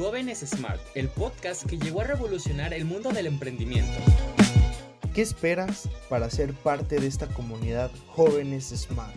Jóvenes 0.00 0.38
Smart, 0.38 0.80
el 0.94 1.10
podcast 1.10 1.66
que 1.66 1.76
llegó 1.76 2.00
a 2.00 2.04
revolucionar 2.04 2.72
el 2.72 2.86
mundo 2.86 3.10
del 3.10 3.26
emprendimiento. 3.26 4.00
¿Qué 5.14 5.20
esperas 5.20 5.90
para 6.08 6.30
ser 6.30 6.54
parte 6.54 6.98
de 6.98 7.06
esta 7.06 7.26
comunidad 7.26 7.90
Jóvenes 8.06 8.70
Smart? 8.74 9.14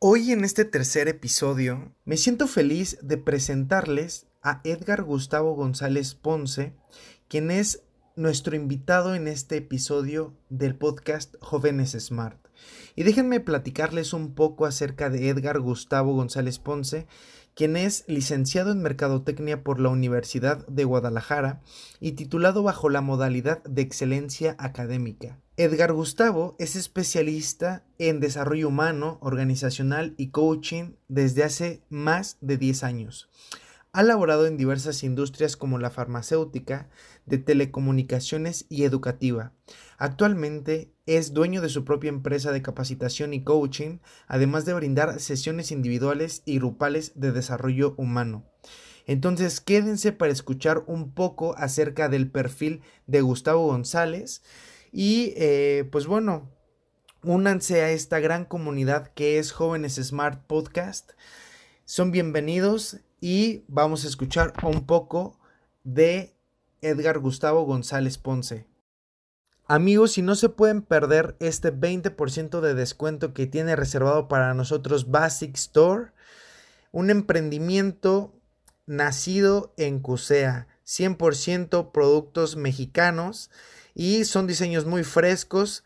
Hoy 0.00 0.32
en 0.32 0.44
este 0.44 0.64
tercer 0.64 1.06
episodio 1.06 1.94
me 2.04 2.16
siento 2.16 2.48
feliz 2.48 2.98
de 3.00 3.16
presentarles 3.16 4.26
a 4.42 4.60
Edgar 4.64 5.04
Gustavo 5.04 5.54
González 5.54 6.16
Ponce, 6.16 6.74
quien 7.28 7.52
es 7.52 7.84
nuestro 8.16 8.56
invitado 8.56 9.14
en 9.14 9.28
este 9.28 9.58
episodio 9.58 10.34
del 10.48 10.74
podcast 10.74 11.36
Jóvenes 11.40 11.92
Smart. 11.92 12.40
Y 12.96 13.04
déjenme 13.04 13.38
platicarles 13.38 14.12
un 14.12 14.34
poco 14.34 14.66
acerca 14.66 15.10
de 15.10 15.28
Edgar 15.28 15.60
Gustavo 15.60 16.12
González 16.14 16.58
Ponce, 16.58 17.06
quien 17.54 17.76
es 17.76 18.04
licenciado 18.06 18.72
en 18.72 18.82
Mercadotecnia 18.82 19.62
por 19.62 19.80
la 19.80 19.88
Universidad 19.88 20.66
de 20.66 20.84
Guadalajara 20.84 21.60
y 22.00 22.12
titulado 22.12 22.62
bajo 22.62 22.88
la 22.88 23.00
modalidad 23.00 23.62
de 23.64 23.82
excelencia 23.82 24.56
académica. 24.58 25.38
Edgar 25.56 25.92
Gustavo 25.92 26.56
es 26.58 26.74
especialista 26.74 27.84
en 27.98 28.20
desarrollo 28.20 28.68
humano, 28.68 29.18
organizacional 29.20 30.14
y 30.16 30.28
coaching 30.28 30.92
desde 31.08 31.44
hace 31.44 31.82
más 31.90 32.38
de 32.40 32.56
10 32.56 32.82
años. 32.84 33.28
Ha 33.92 34.02
laborado 34.04 34.46
en 34.46 34.56
diversas 34.56 35.02
industrias 35.02 35.56
como 35.56 35.78
la 35.78 35.90
farmacéutica, 35.90 36.88
de 37.26 37.38
telecomunicaciones 37.38 38.66
y 38.68 38.84
educativa. 38.84 39.52
Actualmente 39.98 40.92
es 41.16 41.34
dueño 41.34 41.60
de 41.60 41.68
su 41.68 41.84
propia 41.84 42.08
empresa 42.08 42.52
de 42.52 42.62
capacitación 42.62 43.34
y 43.34 43.42
coaching, 43.42 43.98
además 44.28 44.64
de 44.64 44.74
brindar 44.74 45.18
sesiones 45.18 45.72
individuales 45.72 46.42
y 46.44 46.58
grupales 46.58 47.12
de 47.16 47.32
desarrollo 47.32 47.94
humano. 47.96 48.44
Entonces 49.06 49.60
quédense 49.60 50.12
para 50.12 50.30
escuchar 50.30 50.84
un 50.86 51.12
poco 51.12 51.56
acerca 51.56 52.08
del 52.08 52.30
perfil 52.30 52.82
de 53.08 53.22
Gustavo 53.22 53.66
González 53.66 54.42
y 54.92 55.32
eh, 55.36 55.88
pues 55.90 56.06
bueno, 56.06 56.48
únanse 57.24 57.82
a 57.82 57.90
esta 57.90 58.20
gran 58.20 58.44
comunidad 58.44 59.08
que 59.08 59.40
es 59.40 59.50
Jóvenes 59.50 59.96
Smart 59.96 60.46
Podcast. 60.46 61.10
Son 61.84 62.12
bienvenidos 62.12 62.98
y 63.20 63.64
vamos 63.66 64.04
a 64.04 64.08
escuchar 64.08 64.52
un 64.62 64.86
poco 64.86 65.40
de 65.82 66.36
Edgar 66.82 67.18
Gustavo 67.18 67.64
González 67.64 68.16
Ponce. 68.16 68.69
Amigos, 69.72 70.10
si 70.10 70.22
no 70.22 70.34
se 70.34 70.48
pueden 70.48 70.82
perder 70.82 71.36
este 71.38 71.72
20% 71.72 72.60
de 72.60 72.74
descuento 72.74 73.32
que 73.32 73.46
tiene 73.46 73.76
reservado 73.76 74.26
para 74.26 74.52
nosotros 74.52 75.12
Basic 75.12 75.54
Store, 75.54 76.10
un 76.90 77.08
emprendimiento 77.08 78.34
nacido 78.86 79.72
en 79.76 80.00
CUSEA, 80.00 80.66
100% 80.84 81.92
productos 81.92 82.56
mexicanos 82.56 83.48
y 83.94 84.24
son 84.24 84.48
diseños 84.48 84.86
muy 84.86 85.04
frescos. 85.04 85.84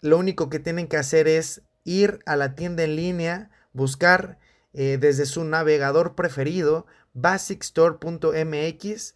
Lo 0.00 0.16
único 0.16 0.48
que 0.48 0.58
tienen 0.58 0.88
que 0.88 0.96
hacer 0.96 1.28
es 1.28 1.60
ir 1.84 2.20
a 2.24 2.34
la 2.34 2.54
tienda 2.54 2.84
en 2.84 2.96
línea, 2.96 3.50
buscar 3.74 4.38
eh, 4.72 4.96
desde 4.98 5.26
su 5.26 5.44
navegador 5.44 6.14
preferido, 6.14 6.86
basicstore.mx. 7.12 9.14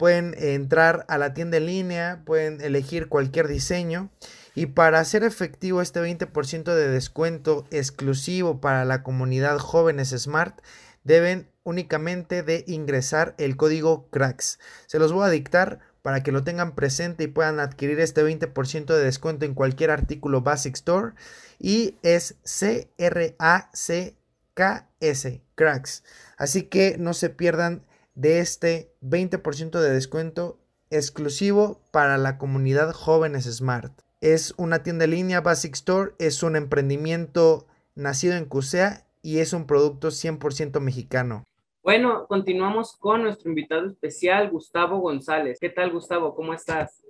Pueden 0.00 0.34
entrar 0.38 1.04
a 1.08 1.18
la 1.18 1.34
tienda 1.34 1.58
en 1.58 1.66
línea, 1.66 2.22
pueden 2.24 2.62
elegir 2.62 3.08
cualquier 3.08 3.48
diseño. 3.48 4.10
Y 4.54 4.64
para 4.64 4.98
hacer 4.98 5.24
efectivo 5.24 5.82
este 5.82 6.00
20% 6.00 6.74
de 6.74 6.88
descuento 6.88 7.66
exclusivo 7.70 8.62
para 8.62 8.86
la 8.86 9.02
comunidad 9.02 9.58
jóvenes 9.58 10.08
Smart, 10.08 10.58
deben 11.04 11.50
únicamente 11.64 12.42
de 12.42 12.64
ingresar 12.66 13.34
el 13.36 13.58
código 13.58 14.08
CRACKS. 14.08 14.58
Se 14.86 14.98
los 14.98 15.12
voy 15.12 15.26
a 15.26 15.30
dictar 15.30 15.80
para 16.00 16.22
que 16.22 16.32
lo 16.32 16.44
tengan 16.44 16.74
presente 16.74 17.24
y 17.24 17.28
puedan 17.28 17.60
adquirir 17.60 18.00
este 18.00 18.24
20% 18.24 18.86
de 18.86 19.04
descuento 19.04 19.44
en 19.44 19.52
cualquier 19.52 19.90
artículo 19.90 20.40
Basic 20.40 20.76
Store. 20.76 21.12
Y 21.58 21.98
es 22.02 22.36
C-R-A-C 22.42 24.16
KS, 24.54 25.40
cracks. 25.54 26.04
Así 26.36 26.62
que 26.64 26.96
no 26.98 27.14
se 27.14 27.30
pierdan 27.30 27.86
de 28.14 28.40
este 28.40 28.92
20% 29.02 29.80
de 29.80 29.90
descuento 29.90 30.58
exclusivo 30.90 31.80
para 31.90 32.18
la 32.18 32.38
comunidad 32.38 32.92
Jóvenes 32.92 33.44
Smart. 33.44 33.92
Es 34.20 34.54
una 34.56 34.82
tienda 34.82 35.04
en 35.04 35.12
línea 35.12 35.40
Basic 35.40 35.74
Store, 35.74 36.12
es 36.18 36.42
un 36.42 36.56
emprendimiento 36.56 37.66
nacido 37.94 38.34
en 38.34 38.44
CUSEA 38.44 39.06
y 39.22 39.38
es 39.38 39.52
un 39.52 39.66
producto 39.66 40.08
100% 40.08 40.80
mexicano. 40.80 41.44
Bueno, 41.82 42.26
continuamos 42.28 42.96
con 42.98 43.22
nuestro 43.22 43.48
invitado 43.48 43.86
especial, 43.86 44.50
Gustavo 44.50 44.98
González. 44.98 45.58
¿Qué 45.60 45.70
tal, 45.70 45.90
Gustavo? 45.90 46.34
¿Cómo 46.34 46.52
estás? 46.52 47.02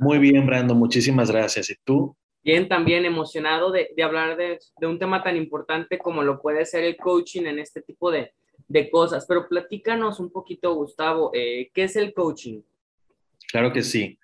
Muy 0.00 0.18
bien, 0.18 0.46
Brando, 0.46 0.74
muchísimas 0.74 1.30
gracias. 1.30 1.68
¿Y 1.70 1.74
tú? 1.84 2.16
bien 2.46 2.68
también 2.68 3.04
emocionado 3.04 3.72
de, 3.72 3.88
hablar 4.04 4.36
de, 4.36 4.60
un 4.82 5.00
tema 5.00 5.24
tan 5.24 5.36
importante 5.36 5.98
como 5.98 6.22
lo 6.22 6.40
puede 6.40 6.64
ser 6.64 6.84
el 6.84 6.96
coaching 6.96 7.42
en 7.42 7.58
este 7.58 7.82
tipo 7.82 8.12
de, 8.12 8.34
cosas. 8.90 9.26
Pero 9.26 9.48
platícanos 9.48 10.20
un 10.20 10.30
poquito, 10.30 10.74
Gustavo, 10.74 11.30
eh, 11.34 11.70
¿qué 11.74 11.84
es 11.84 11.96
el 11.96 12.12
coaching? 12.12 12.60
Claro 13.48 13.72
que 13.72 13.82
sí. 13.82 14.18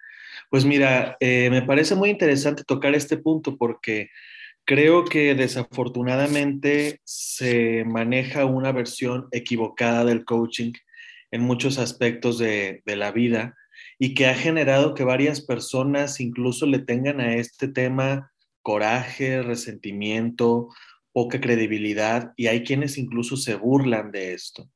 Pues 0.51 0.65
mira, 0.65 1.17
eh, 1.21 1.49
me 1.51 1.63
parece 1.63 1.95
muy 1.95 2.11
interesante 2.11 2.65
tocar 2.65 2.95
este 2.95 3.17
punto 3.17 3.57
porque 3.57 4.11
creo 4.65 5.05
que 5.05 5.35
desafortunadamente 5.35 7.01
se 7.05 7.85
maneja 7.85 8.45
una 8.45 8.73
versión 8.73 9.29
equivocada 9.33 10.05
del 10.05 10.25
coaching 10.25 10.73
en 11.31 11.41
muchos 11.41 11.79
aspectos 11.79 12.39
de, 12.39 12.83
de 12.85 12.97
la 12.97 13.13
vida 13.13 13.57
y 13.99 14.15
que 14.15 14.27
ha 14.27 14.35
generado 14.35 14.95
que 14.95 15.05
varias 15.05 15.41
personas 15.41 16.21
incluso 16.21 16.67
le 16.67 16.81
tengan 16.81 17.21
a 17.21 17.37
este 17.37 17.69
tema 17.69 18.33
coraje, 18.63 19.43
resentimiento, 19.43 20.69
poca 21.13 21.41
credibilidad 21.41 22.33
y 22.37 22.47
hay 22.47 22.65
quienes 22.65 22.99
incluso 22.99 23.37
se 23.37 23.55
burlan 23.55 24.11
de 24.11 24.35
esto. 24.35 24.71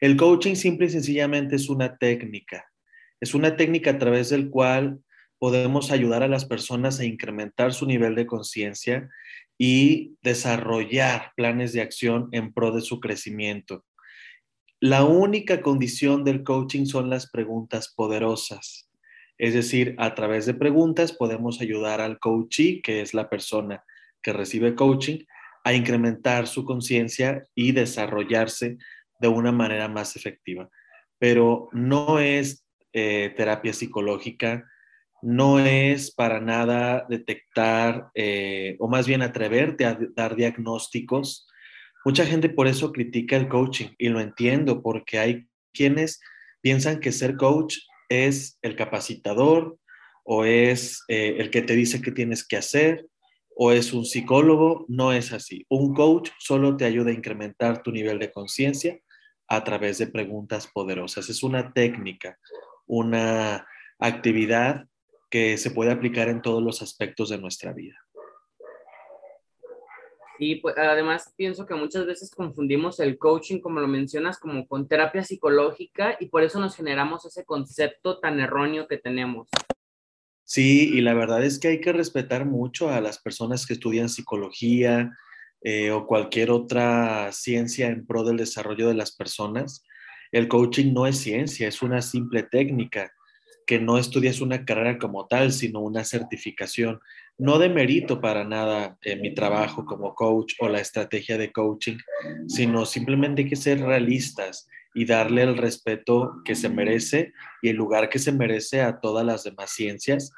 El 0.00 0.16
coaching 0.16 0.54
simple 0.54 0.86
y 0.86 0.90
sencillamente 0.90 1.56
es 1.56 1.68
una 1.68 1.96
técnica. 1.96 2.66
Es 3.20 3.34
una 3.34 3.56
técnica 3.56 3.92
a 3.92 3.98
través 3.98 4.28
del 4.28 4.50
cual 4.50 5.00
podemos 5.38 5.90
ayudar 5.90 6.22
a 6.22 6.28
las 6.28 6.44
personas 6.44 7.00
a 7.00 7.04
incrementar 7.04 7.72
su 7.72 7.86
nivel 7.86 8.14
de 8.14 8.26
conciencia 8.26 9.08
y 9.58 10.16
desarrollar 10.22 11.32
planes 11.34 11.72
de 11.72 11.80
acción 11.80 12.28
en 12.32 12.52
pro 12.52 12.72
de 12.72 12.82
su 12.82 13.00
crecimiento. 13.00 13.84
La 14.80 15.04
única 15.04 15.62
condición 15.62 16.24
del 16.24 16.42
coaching 16.42 16.84
son 16.84 17.08
las 17.08 17.30
preguntas 17.30 17.92
poderosas. 17.94 18.90
Es 19.38 19.54
decir, 19.54 19.94
a 19.98 20.14
través 20.14 20.44
de 20.44 20.54
preguntas 20.54 21.12
podemos 21.12 21.60
ayudar 21.60 22.00
al 22.00 22.18
coachee, 22.18 22.82
que 22.82 23.00
es 23.00 23.14
la 23.14 23.30
persona 23.30 23.82
que 24.22 24.32
recibe 24.32 24.74
coaching, 24.74 25.20
a 25.66 25.72
incrementar 25.72 26.46
su 26.46 26.64
conciencia 26.64 27.44
y 27.54 27.72
desarrollarse 27.72 28.78
de 29.20 29.28
una 29.28 29.52
manera 29.52 29.88
más 29.88 30.14
efectiva. 30.16 30.68
Pero 31.18 31.68
no 31.72 32.20
es 32.20 32.64
eh, 32.92 33.34
terapia 33.36 33.72
psicológica, 33.72 34.64
no 35.22 35.58
es 35.58 36.10
para 36.14 36.40
nada 36.40 37.04
detectar 37.08 38.10
eh, 38.14 38.76
o 38.78 38.88
más 38.88 39.06
bien 39.06 39.22
atreverte 39.22 39.84
a 39.84 39.98
dar 40.14 40.36
diagnósticos 40.36 41.46
Mucha 42.06 42.24
gente 42.24 42.48
por 42.48 42.68
eso 42.68 42.92
critica 42.92 43.36
el 43.36 43.48
coaching 43.48 43.88
y 43.98 44.10
lo 44.10 44.20
entiendo 44.20 44.80
porque 44.80 45.18
hay 45.18 45.48
quienes 45.74 46.20
piensan 46.60 47.00
que 47.00 47.10
ser 47.10 47.34
coach 47.34 47.78
es 48.08 48.60
el 48.62 48.76
capacitador 48.76 49.76
o 50.22 50.44
es 50.44 51.02
eh, 51.08 51.34
el 51.40 51.50
que 51.50 51.62
te 51.62 51.74
dice 51.74 52.00
qué 52.00 52.12
tienes 52.12 52.46
que 52.46 52.58
hacer 52.58 53.08
o 53.58 53.72
es 53.72 53.92
un 53.92 54.04
psicólogo. 54.04 54.84
No 54.88 55.12
es 55.12 55.32
así. 55.32 55.64
Un 55.68 55.94
coach 55.94 56.30
solo 56.38 56.76
te 56.76 56.84
ayuda 56.84 57.10
a 57.10 57.14
incrementar 57.14 57.82
tu 57.82 57.90
nivel 57.90 58.18
de 58.18 58.30
conciencia 58.30 59.00
a 59.48 59.64
través 59.64 59.98
de 59.98 60.06
preguntas 60.06 60.66
poderosas. 60.66 61.28
Es 61.30 61.42
una 61.42 61.72
técnica, 61.72 62.38
una 62.86 63.66
actividad 63.98 64.86
que 65.30 65.56
se 65.56 65.70
puede 65.70 65.90
aplicar 65.90 66.28
en 66.28 66.42
todos 66.42 66.62
los 66.62 66.82
aspectos 66.82 67.30
de 67.30 67.38
nuestra 67.38 67.72
vida. 67.72 67.96
Y 70.38 70.56
pues, 70.56 70.76
además 70.76 71.32
pienso 71.34 71.64
que 71.64 71.74
muchas 71.74 72.04
veces 72.04 72.30
confundimos 72.30 73.00
el 73.00 73.16
coaching, 73.16 73.60
como 73.60 73.80
lo 73.80 73.88
mencionas, 73.88 74.38
como 74.38 74.66
con 74.68 74.86
terapia 74.86 75.24
psicológica 75.24 76.16
y 76.20 76.28
por 76.28 76.42
eso 76.42 76.60
nos 76.60 76.76
generamos 76.76 77.24
ese 77.24 77.46
concepto 77.46 78.20
tan 78.20 78.38
erróneo 78.38 78.86
que 78.86 78.98
tenemos. 78.98 79.48
Sí, 80.48 80.92
y 80.94 81.00
la 81.00 81.12
verdad 81.12 81.44
es 81.44 81.58
que 81.58 81.66
hay 81.66 81.80
que 81.80 81.92
respetar 81.92 82.46
mucho 82.46 82.88
a 82.90 83.00
las 83.00 83.18
personas 83.18 83.66
que 83.66 83.72
estudian 83.72 84.08
psicología 84.08 85.10
eh, 85.60 85.90
o 85.90 86.06
cualquier 86.06 86.52
otra 86.52 87.32
ciencia 87.32 87.88
en 87.88 88.06
pro 88.06 88.22
del 88.22 88.36
desarrollo 88.36 88.86
de 88.86 88.94
las 88.94 89.10
personas. 89.10 89.82
El 90.30 90.46
coaching 90.46 90.94
no 90.94 91.08
es 91.08 91.18
ciencia, 91.18 91.66
es 91.66 91.82
una 91.82 92.00
simple 92.00 92.44
técnica. 92.44 93.12
que 93.66 93.80
no 93.80 93.98
estudias 93.98 94.40
una 94.40 94.64
carrera 94.64 94.96
como 94.96 95.26
tal, 95.26 95.50
sino 95.52 95.80
una 95.80 96.04
certificación. 96.04 97.00
No 97.36 97.58
de 97.58 97.68
mérito 97.68 98.20
para 98.20 98.44
nada 98.44 98.96
en 99.02 99.20
mi 99.20 99.34
trabajo 99.34 99.84
como 99.84 100.14
coach 100.14 100.54
o 100.60 100.68
la 100.68 100.78
estrategia 100.80 101.36
de 101.36 101.50
coaching, 101.50 101.96
sino 102.46 102.86
simplemente 102.86 103.48
que 103.48 103.56
ser 103.56 103.80
realistas 103.80 104.68
y 104.96 105.04
darle 105.04 105.42
el 105.42 105.58
respeto 105.58 106.40
que 106.42 106.54
se 106.54 106.70
merece 106.70 107.34
y 107.60 107.68
el 107.68 107.76
lugar 107.76 108.08
que 108.08 108.18
se 108.18 108.32
merece 108.32 108.80
a 108.80 108.98
todas 108.98 109.26
las 109.26 109.44
demás 109.44 109.70
ciencias. 109.70 110.32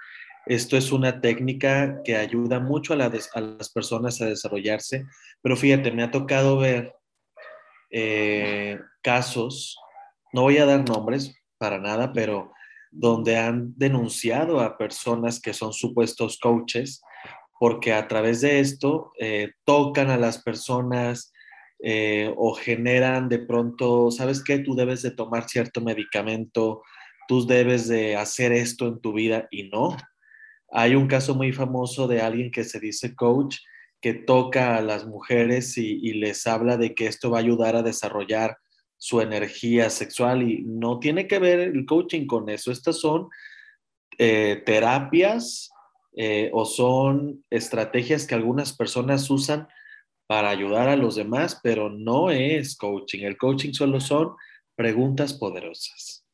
Esto 0.46 0.76
es 0.76 0.90
una 0.90 1.20
técnica 1.20 2.02
que 2.04 2.16
ayuda 2.16 2.58
mucho 2.58 2.92
a, 2.92 2.96
las 2.96 3.70
personas 3.72 4.20
a 4.20 4.26
desarrollarse, 4.26 5.06
pero 5.40 5.56
fíjate, 5.56 5.92
me 5.92 6.02
ha 6.02 6.10
tocado 6.10 6.58
ver 6.58 6.92
eh, 7.90 8.80
casos, 9.00 9.78
no 10.32 10.42
voy 10.42 10.58
a 10.58 10.66
dar 10.66 10.86
nombres 10.88 11.34
para 11.56 11.78
nada, 11.78 12.12
pero 12.12 12.52
donde 12.90 13.36
han 13.36 13.74
denunciado 13.76 14.60
a 14.60 14.76
personas 14.76 15.40
que 15.40 15.54
son 15.54 15.72
supuestos 15.72 16.36
coaches 16.38 17.00
porque 17.60 17.92
a 17.92 18.08
través 18.08 18.40
de 18.40 18.60
esto 18.60 19.12
eh, 19.20 19.52
tocan 19.64 20.10
a 20.10 20.16
las 20.16 20.42
personas, 20.42 21.32
eh, 21.80 22.32
o 22.36 22.54
generan 22.54 23.28
de 23.28 23.38
pronto, 23.38 24.10
¿sabes 24.10 24.42
qué? 24.42 24.58
Tú 24.58 24.74
debes 24.74 25.02
de 25.02 25.12
tomar 25.12 25.48
cierto 25.48 25.80
medicamento, 25.80 26.82
tú 27.28 27.46
debes 27.46 27.86
de 27.86 28.16
hacer 28.16 28.52
esto 28.52 28.88
en 28.88 29.00
tu 29.00 29.12
vida 29.12 29.46
y 29.50 29.68
no. 29.68 29.96
Hay 30.70 30.94
un 30.94 31.06
caso 31.06 31.34
muy 31.34 31.52
famoso 31.52 32.08
de 32.08 32.20
alguien 32.20 32.50
que 32.50 32.64
se 32.64 32.80
dice 32.80 33.14
coach, 33.14 33.58
que 34.00 34.14
toca 34.14 34.76
a 34.76 34.82
las 34.82 35.06
mujeres 35.06 35.76
y, 35.78 36.12
les 36.14 36.46
habla 36.46 36.76
de 36.76 36.94
que 36.94 37.06
esto 37.06 37.30
va 37.30 37.38
a 37.38 37.40
ayudar 37.40 37.76
a 37.76 37.82
desarrollar 37.82 38.58
su 38.96 39.20
energía 39.20 39.90
sexual 39.90 40.42
y 40.42 40.62
no 40.64 40.98
tiene 40.98 41.26
que 41.26 41.38
ver 41.38 41.60
el 41.60 41.84
coaching 41.86 42.26
con 42.26 42.48
eso. 42.48 42.70
Estas 42.70 43.00
son 43.00 43.28
eh, 44.18 44.62
terapias 44.66 45.70
eh, 46.16 46.50
o 46.52 46.64
son 46.64 47.44
estrategias 47.50 48.26
que 48.26 48.34
algunas 48.34 48.72
personas 48.72 49.30
usan 49.30 49.68
para 50.28 50.50
ayudar 50.50 50.88
a 50.88 50.96
los 50.96 51.16
demás, 51.16 51.58
pero 51.62 51.88
no 51.88 52.30
es 52.30 52.76
coaching. 52.76 53.24
El 53.24 53.38
coaching 53.38 53.72
solo 53.72 53.98
son 53.98 54.36
preguntas 54.76 55.32
poderosas. 55.32 56.26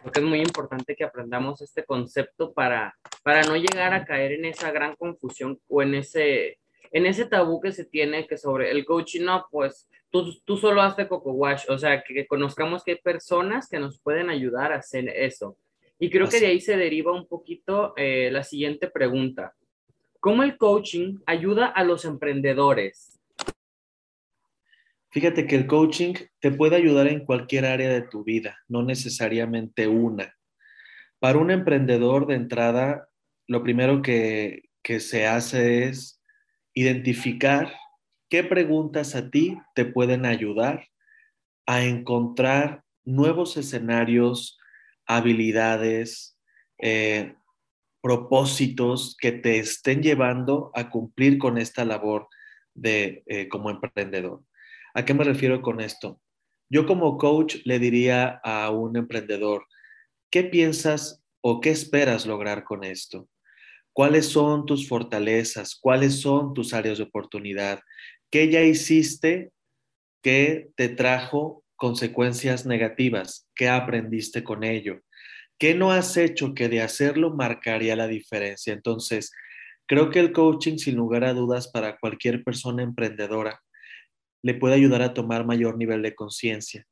Creo 0.00 0.12
que 0.12 0.20
es 0.20 0.26
muy 0.26 0.38
importante 0.38 0.94
que 0.94 1.02
aprendamos 1.02 1.60
este 1.60 1.84
concepto 1.84 2.52
para, 2.52 2.96
para 3.24 3.42
no 3.42 3.56
llegar 3.56 3.92
a 3.92 4.04
caer 4.04 4.32
en 4.32 4.44
esa 4.44 4.70
gran 4.70 4.94
confusión 4.94 5.58
o 5.66 5.82
en 5.82 5.96
ese, 5.96 6.60
en 6.92 7.06
ese 7.06 7.26
tabú 7.26 7.60
que 7.60 7.72
se 7.72 7.84
tiene 7.84 8.28
que 8.28 8.38
sobre 8.38 8.70
el 8.70 8.84
coaching, 8.84 9.24
no, 9.24 9.46
pues 9.50 9.88
tú, 10.10 10.40
tú 10.44 10.56
solo 10.56 10.82
haces 10.82 11.08
coco 11.08 11.32
wash, 11.32 11.64
o 11.68 11.78
sea, 11.78 12.04
que, 12.04 12.28
conozcamos 12.28 12.84
que 12.84 12.92
hay 12.92 12.98
personas 12.98 13.68
que 13.68 13.80
nos 13.80 13.98
pueden 13.98 14.30
ayudar 14.30 14.72
a 14.72 14.76
hacer 14.76 15.08
eso. 15.08 15.58
Y 15.98 16.10
creo 16.10 16.28
que 16.28 16.38
de 16.38 16.46
ahí 16.46 16.60
se 16.60 16.76
deriva 16.76 17.12
un 17.12 17.26
poquito 17.26 17.92
eh, 17.96 18.28
la 18.30 18.44
siguiente 18.44 18.88
pregunta. 18.88 19.56
¿Cómo 20.24 20.42
el 20.42 20.56
coaching 20.56 21.18
ayuda 21.26 21.66
a 21.66 21.84
los 21.84 22.06
emprendedores? 22.06 23.20
Fíjate 25.10 25.46
que 25.46 25.54
el 25.54 25.66
coaching 25.66 26.14
te 26.40 26.50
puede 26.50 26.76
ayudar 26.76 27.08
en 27.08 27.26
cualquier 27.26 27.66
área 27.66 27.90
de 27.90 28.00
tu 28.00 28.24
vida, 28.24 28.56
no 28.66 28.82
necesariamente 28.82 29.86
una. 29.86 30.34
Para 31.18 31.36
un 31.36 31.50
emprendedor 31.50 32.26
de 32.26 32.36
entrada, 32.36 33.06
lo 33.46 33.62
primero 33.62 34.00
que, 34.00 34.70
que 34.82 34.98
se 34.98 35.26
hace 35.26 35.88
es 35.88 36.22
identificar 36.72 37.74
qué 38.30 38.42
preguntas 38.42 39.14
a 39.14 39.28
ti 39.28 39.58
te 39.74 39.84
pueden 39.84 40.24
ayudar 40.24 40.88
a 41.66 41.84
encontrar 41.84 42.82
nuevos 43.04 43.58
escenarios, 43.58 44.58
habilidades, 45.04 46.40
eh, 46.78 47.34
propósitos 48.04 49.16
que 49.18 49.32
te 49.32 49.58
estén 49.58 50.02
llevando 50.02 50.70
a 50.74 50.90
cumplir 50.90 51.38
con 51.38 51.56
esta 51.56 51.86
labor 51.86 52.28
de 52.74 53.22
eh, 53.24 53.48
como 53.48 53.70
emprendedor. 53.70 54.42
¿A 54.92 55.06
qué 55.06 55.14
me 55.14 55.24
refiero 55.24 55.62
con 55.62 55.80
esto? 55.80 56.20
Yo 56.68 56.84
como 56.84 57.16
coach 57.16 57.56
le 57.64 57.78
diría 57.78 58.42
a 58.44 58.68
un 58.68 58.98
emprendedor, 58.98 59.64
¿qué 60.30 60.44
piensas 60.44 61.24
o 61.40 61.62
qué 61.62 61.70
esperas 61.70 62.26
lograr 62.26 62.64
con 62.64 62.84
esto? 62.84 63.26
¿Cuáles 63.94 64.26
son 64.26 64.66
tus 64.66 64.86
fortalezas? 64.86 65.74
¿Cuáles 65.74 66.20
son 66.20 66.52
tus 66.52 66.74
áreas 66.74 66.98
de 66.98 67.04
oportunidad? 67.04 67.80
¿Qué 68.30 68.50
ya 68.50 68.60
hiciste 68.60 69.50
que 70.22 70.68
te 70.76 70.90
trajo 70.90 71.64
consecuencias 71.74 72.66
negativas? 72.66 73.48
¿Qué 73.54 73.70
aprendiste 73.70 74.44
con 74.44 74.62
ello? 74.62 75.00
¿Qué 75.58 75.74
no 75.74 75.92
has 75.92 76.16
hecho 76.16 76.54
que 76.54 76.68
de 76.68 76.82
hacerlo 76.82 77.34
marcaría 77.34 77.96
la 77.96 78.08
diferencia? 78.08 78.72
Entonces, 78.72 79.32
creo 79.86 80.10
que 80.10 80.20
el 80.20 80.32
coaching, 80.32 80.78
sin 80.78 80.96
lugar 80.96 81.24
a 81.24 81.34
dudas, 81.34 81.68
para 81.68 81.98
cualquier 81.98 82.42
persona 82.42 82.82
emprendedora, 82.82 83.60
le 84.42 84.54
puede 84.54 84.74
ayudar 84.74 85.02
a 85.02 85.14
tomar 85.14 85.46
mayor 85.46 85.78
nivel 85.78 86.02
de 86.02 86.14
conciencia. 86.14 86.86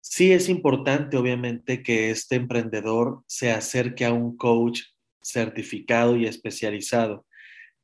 Sí 0.00 0.32
es 0.32 0.48
importante, 0.48 1.16
obviamente, 1.16 1.82
que 1.82 2.10
este 2.10 2.36
emprendedor 2.36 3.22
se 3.26 3.50
acerque 3.50 4.04
a 4.04 4.12
un 4.12 4.36
coach 4.36 4.82
certificado 5.22 6.16
y 6.16 6.26
especializado 6.26 7.26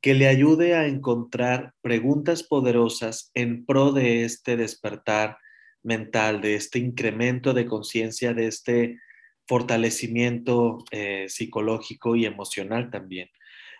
que 0.05 0.13
le 0.13 0.27
ayude 0.27 0.75
a 0.75 0.85
encontrar 0.85 1.73
preguntas 1.81 2.43
poderosas 2.43 3.31
en 3.33 3.65
pro 3.65 3.91
de 3.91 4.23
este 4.23 4.55
despertar 4.55 5.39
mental, 5.81 6.41
de 6.41 6.53
este 6.53 6.77
incremento 6.77 7.55
de 7.55 7.65
conciencia, 7.65 8.35
de 8.35 8.45
este 8.45 8.99
fortalecimiento 9.47 10.79
eh, 10.91 11.25
psicológico 11.29 12.15
y 12.15 12.25
emocional 12.25 12.89
también. 12.89 13.29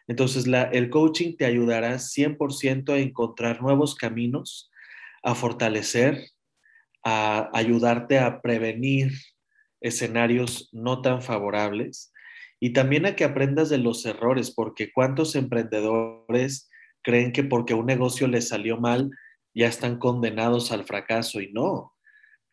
Entonces, 0.07 0.45
el 0.45 0.89
coaching 0.89 1.35
te 1.35 1.45
ayudará 1.45 1.97
100% 1.97 2.93
a 2.93 2.99
encontrar 2.99 3.61
nuevos 3.61 3.95
caminos, 3.95 4.71
a 5.23 5.33
fortalecer, 5.33 6.27
a 7.03 7.49
ayudarte 7.53 8.19
a 8.19 8.41
prevenir 8.41 9.11
escenarios 9.81 10.69
no 10.71 11.01
tan 11.01 11.21
favorables 11.21 12.11
y 12.59 12.73
también 12.73 13.05
a 13.05 13.15
que 13.15 13.23
aprendas 13.23 13.69
de 13.69 13.79
los 13.79 14.05
errores, 14.05 14.51
porque 14.51 14.91
cuántos 14.91 15.35
emprendedores 15.35 16.69
creen 17.01 17.31
que 17.31 17.43
porque 17.43 17.73
un 17.73 17.85
negocio 17.87 18.27
les 18.27 18.47
salió 18.47 18.77
mal, 18.77 19.09
ya 19.53 19.67
están 19.67 19.97
condenados 19.97 20.71
al 20.71 20.85
fracaso 20.85 21.41
y 21.41 21.51
no 21.51 21.94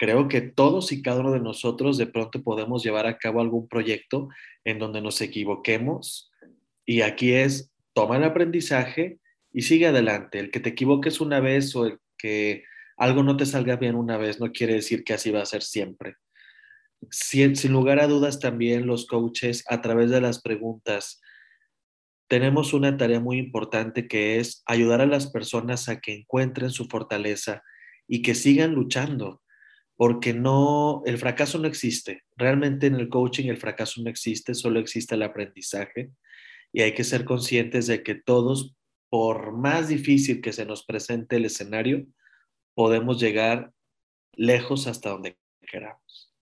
creo 0.03 0.27
que 0.27 0.41
todos 0.41 0.91
y 0.91 1.01
cada 1.01 1.21
uno 1.21 1.31
de 1.31 1.39
nosotros 1.39 1.97
de 1.97 2.09
pronto 2.09 2.43
podemos 2.43 2.83
llevar 2.83 3.07
a 3.07 3.19
cabo 3.19 3.41
algún 3.41 3.69
proyecto 3.69 4.31
en 4.65 4.81
donde 4.81 5.01
nos 5.01 5.21
equivoquemos. 5.21 6.33
Y 6.85 7.03
aquí 7.03 7.35
es, 7.35 7.71
toma 7.93 8.17
el 8.17 8.25
aprendizaje 8.25 9.21
y 9.53 9.63
sigue 9.63 9.87
adelante. 9.87 10.41
El 10.41 10.51
que 10.51 10.59
te 10.59 10.71
equivoques 10.71 11.21
una 11.21 11.39
vez 11.39 11.77
o 11.77 11.87
el 11.87 12.01
que 12.19 12.65
algo 12.97 13.23
no 13.23 13.37
te 13.37 13.47
salga 13.47 13.77
bien 13.77 13.95
una 13.95 14.17
vez 14.17 14.41
no 14.41 14.51
quiere 14.51 14.75
decir 14.75 15.05
que 15.05 15.13
así 15.13 15.31
va 15.31 15.43
a 15.43 15.47
ser 15.47 15.63
siempre. 15.63 16.17
Sin, 17.13 17.55
sin 17.55 17.71
lugar 17.71 18.01
a 18.01 18.09
dudas 18.09 18.41
también 18.41 18.89
los 18.89 19.07
coaches 19.07 19.63
a 19.69 19.83
través 19.83 20.11
de 20.11 20.21
las 20.21 20.43
preguntas 20.43 21.21
tenemos 22.27 22.75
una 22.75 22.97
tarea 22.97 23.21
muy 23.21 23.39
importante 23.39 24.09
que 24.09 24.41
es 24.41 24.65
ayudar 24.67 25.01
a 25.01 25.07
las 25.07 25.31
personas 25.31 25.89
a 25.89 26.01
que 26.01 26.13
encuentren 26.13 26.71
su 26.71 26.87
fortaleza 26.87 27.63
y 28.09 28.23
que 28.23 28.35
sigan 28.35 28.73
luchando 28.73 29.42
porque 29.97 30.33
no, 30.33 31.03
el 31.07 31.19
fracaso 31.19 31.59
no 31.59 31.69
existe. 31.69 32.23
Realmente 32.37 32.87
en 32.87 32.97
el 32.97 33.09
coaching 33.09 33.49
el 33.49 33.59
fracaso 33.59 34.03
no 34.03 34.11
existe, 34.11 34.55
solo 34.55 34.81
existe 34.81 35.15
el 35.15 35.23
aprendizaje 35.23 36.11
y 36.73 36.83
hay 36.83 36.95
que 36.95 37.05
ser 37.05 37.25
conscientes 37.25 37.87
de 37.87 38.03
que 38.03 38.15
todos, 38.15 38.75
por 39.11 39.53
más 39.53 39.89
difícil 39.89 40.41
que 40.41 40.53
se 40.53 40.65
nos 40.65 40.85
presente 40.85 41.37
el 41.37 41.45
escenario, 41.45 42.07
podemos 42.75 43.21
llegar 43.21 43.73
lejos 44.35 44.87
hasta 44.87 45.11
donde 45.11 45.37
queramos. 45.61 46.33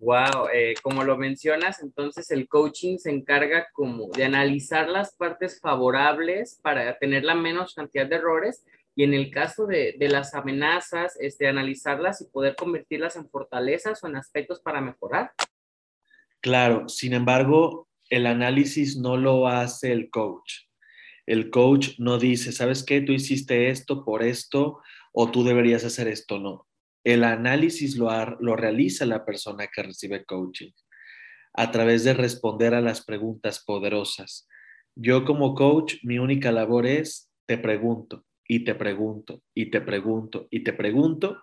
Wow, 0.00 0.48
eh, 0.54 0.74
como 0.80 1.02
lo 1.02 1.16
mencionas, 1.16 1.82
entonces 1.82 2.30
el 2.30 2.46
coaching 2.46 2.98
se 2.98 3.10
encarga 3.10 3.66
como 3.72 4.08
de 4.10 4.24
analizar 4.24 4.88
las 4.88 5.14
partes 5.16 5.60
favorables 5.60 6.60
para 6.62 6.96
tener 6.98 7.24
la 7.24 7.34
menos 7.34 7.74
cantidad 7.74 8.06
de 8.06 8.14
errores 8.14 8.64
y 8.98 9.04
en 9.04 9.14
el 9.14 9.30
caso 9.30 9.64
de, 9.64 9.94
las 10.10 10.34
amenazas, 10.34 11.16
este, 11.20 11.46
analizarlas 11.46 12.20
y 12.20 12.24
poder 12.24 12.56
convertirlas 12.56 13.14
en 13.14 13.30
fortalezas 13.30 14.02
o 14.02 14.08
en 14.08 14.16
aspectos 14.16 14.60
para 14.60 14.80
mejorar. 14.80 15.30
Claro, 16.40 16.88
sin 16.88 17.12
embargo, 17.12 17.88
el 18.10 18.26
análisis 18.26 18.96
no 18.96 19.16
lo 19.16 19.46
hace 19.46 19.92
el 19.92 20.10
coach. 20.10 20.64
El 21.26 21.48
coach 21.50 21.90
no 21.98 22.18
dice, 22.18 22.50
¿sabes 22.50 22.82
qué? 22.82 23.00
Tú 23.00 23.12
hiciste 23.12 23.70
esto 23.70 24.04
por 24.04 24.24
esto 24.24 24.80
o 25.12 25.30
tú 25.30 25.44
deberías 25.44 25.84
hacer 25.84 26.08
esto, 26.08 26.40
no. 26.40 26.66
El 27.04 27.22
análisis 27.22 27.94
lo, 27.94 28.10
lo 28.40 28.56
realiza 28.56 29.06
la 29.06 29.24
persona 29.24 29.68
que 29.72 29.84
recibe 29.84 30.24
coaching 30.24 30.72
a 31.54 31.70
través 31.70 32.02
de 32.02 32.14
responder 32.14 32.74
a 32.74 32.80
las 32.80 33.04
preguntas 33.04 33.62
poderosas. 33.64 34.48
Yo 34.96 35.24
como 35.24 35.54
coach, 35.54 35.98
mi 36.02 36.18
única 36.18 36.50
labor 36.50 36.84
es, 36.84 37.30
te 37.46 37.58
pregunto, 37.58 38.24
y 38.48 38.64
te 38.64 38.74
pregunto 38.74 39.42
y 39.54 39.70
te 39.70 39.80
pregunto 39.80 40.48
y 40.50 40.64
te 40.64 40.72
pregunto 40.72 41.40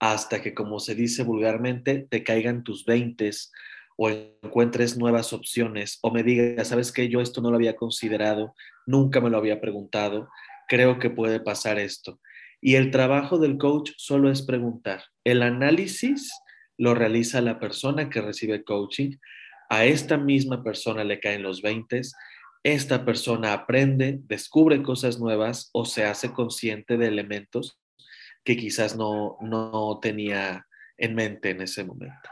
hasta 0.00 0.42
que, 0.42 0.54
como 0.54 0.78
se 0.80 0.94
dice 0.94 1.22
vulgarmente, 1.22 2.06
te 2.10 2.22
caigan 2.22 2.62
tus 2.64 2.84
veintes 2.84 3.50
o 3.96 4.10
encuentres 4.10 4.96
nuevas 4.96 5.32
opciones 5.32 5.98
o 6.02 6.12
me 6.12 6.22
digas, 6.22 6.68
¿sabes 6.68 6.92
qué? 6.92 7.08
Yo 7.08 7.20
esto 7.20 7.40
no 7.40 7.50
lo 7.50 7.56
había 7.56 7.76
considerado, 7.76 8.54
nunca 8.86 9.20
me 9.20 9.30
lo 9.30 9.38
había 9.38 9.60
preguntado, 9.60 10.28
creo 10.68 10.98
que 10.98 11.10
puede 11.10 11.40
pasar 11.40 11.78
esto. 11.78 12.20
Y 12.60 12.74
el 12.74 12.90
trabajo 12.90 13.38
del 13.38 13.56
coach 13.56 13.92
solo 13.96 14.30
es 14.30 14.42
preguntar. 14.42 15.02
El 15.24 15.42
análisis 15.42 16.32
lo 16.76 16.94
realiza 16.94 17.40
la 17.40 17.58
persona 17.58 18.08
que 18.08 18.20
recibe 18.20 18.64
coaching. 18.64 19.16
A 19.68 19.84
esta 19.84 20.16
misma 20.16 20.62
persona 20.62 21.04
le 21.04 21.20
caen 21.20 21.42
los 21.42 21.62
20. 21.62 22.00
Esta 22.62 23.04
persona 23.04 23.52
aprende, 23.52 24.18
descubre 24.24 24.82
cosas 24.82 25.18
nuevas 25.18 25.70
o 25.72 25.84
se 25.84 26.04
hace 26.04 26.32
consciente 26.32 26.96
de 26.96 27.06
elementos 27.06 27.80
que 28.44 28.56
quizás 28.56 28.96
no, 28.96 29.36
no 29.40 29.98
tenía 30.00 30.66
en 30.96 31.14
mente 31.14 31.50
en 31.50 31.62
ese 31.62 31.84
momento. 31.84 32.28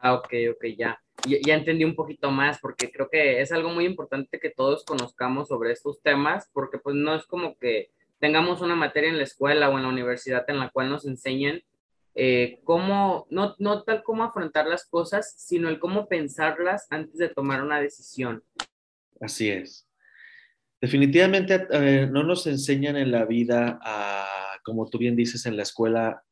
Ah, 0.00 0.14
ok, 0.14 0.32
ok, 0.52 0.64
ya. 0.76 1.00
ya. 1.24 1.54
entendí 1.54 1.84
un 1.84 1.94
poquito 1.94 2.30
más 2.30 2.58
porque 2.60 2.90
creo 2.90 3.08
que 3.10 3.40
es 3.40 3.50
algo 3.52 3.70
muy 3.70 3.84
importante 3.84 4.38
que 4.38 4.50
todos 4.50 4.84
conozcamos 4.84 5.48
sobre 5.48 5.72
estos 5.72 6.00
temas 6.02 6.48
porque 6.52 6.78
pues 6.78 6.94
no 6.94 7.14
es 7.14 7.26
como 7.26 7.56
que 7.58 7.90
tengamos 8.20 8.60
una 8.60 8.76
materia 8.76 9.10
en 9.10 9.18
la 9.18 9.24
escuela 9.24 9.68
o 9.68 9.76
en 9.76 9.82
la 9.82 9.88
universidad 9.88 10.48
en 10.48 10.58
la 10.58 10.70
cual 10.70 10.88
nos 10.88 11.06
enseñen 11.06 11.62
eh, 12.14 12.60
cómo, 12.64 13.26
no, 13.30 13.54
no 13.58 13.84
tal 13.84 14.02
cómo 14.02 14.24
afrontar 14.24 14.66
las 14.66 14.86
cosas, 14.86 15.34
sino 15.36 15.68
el 15.68 15.78
cómo 15.78 16.08
pensarlas 16.08 16.86
antes 16.90 17.16
de 17.16 17.28
tomar 17.28 17.62
una 17.62 17.80
decisión. 17.80 18.42
Así 19.20 19.48
es. 19.48 19.88
Definitivamente 20.80 21.66
no 22.10 22.22
nos 22.22 22.46
enseñan 22.46 22.96
en 22.96 23.10
la 23.10 23.24
vida 23.24 23.78
a, 23.82 24.26
como 24.62 24.88
tú 24.88 24.98
bien 24.98 25.16
dices, 25.16 25.44
en 25.46 25.56
la 25.56 25.64
escuela, 25.64 26.22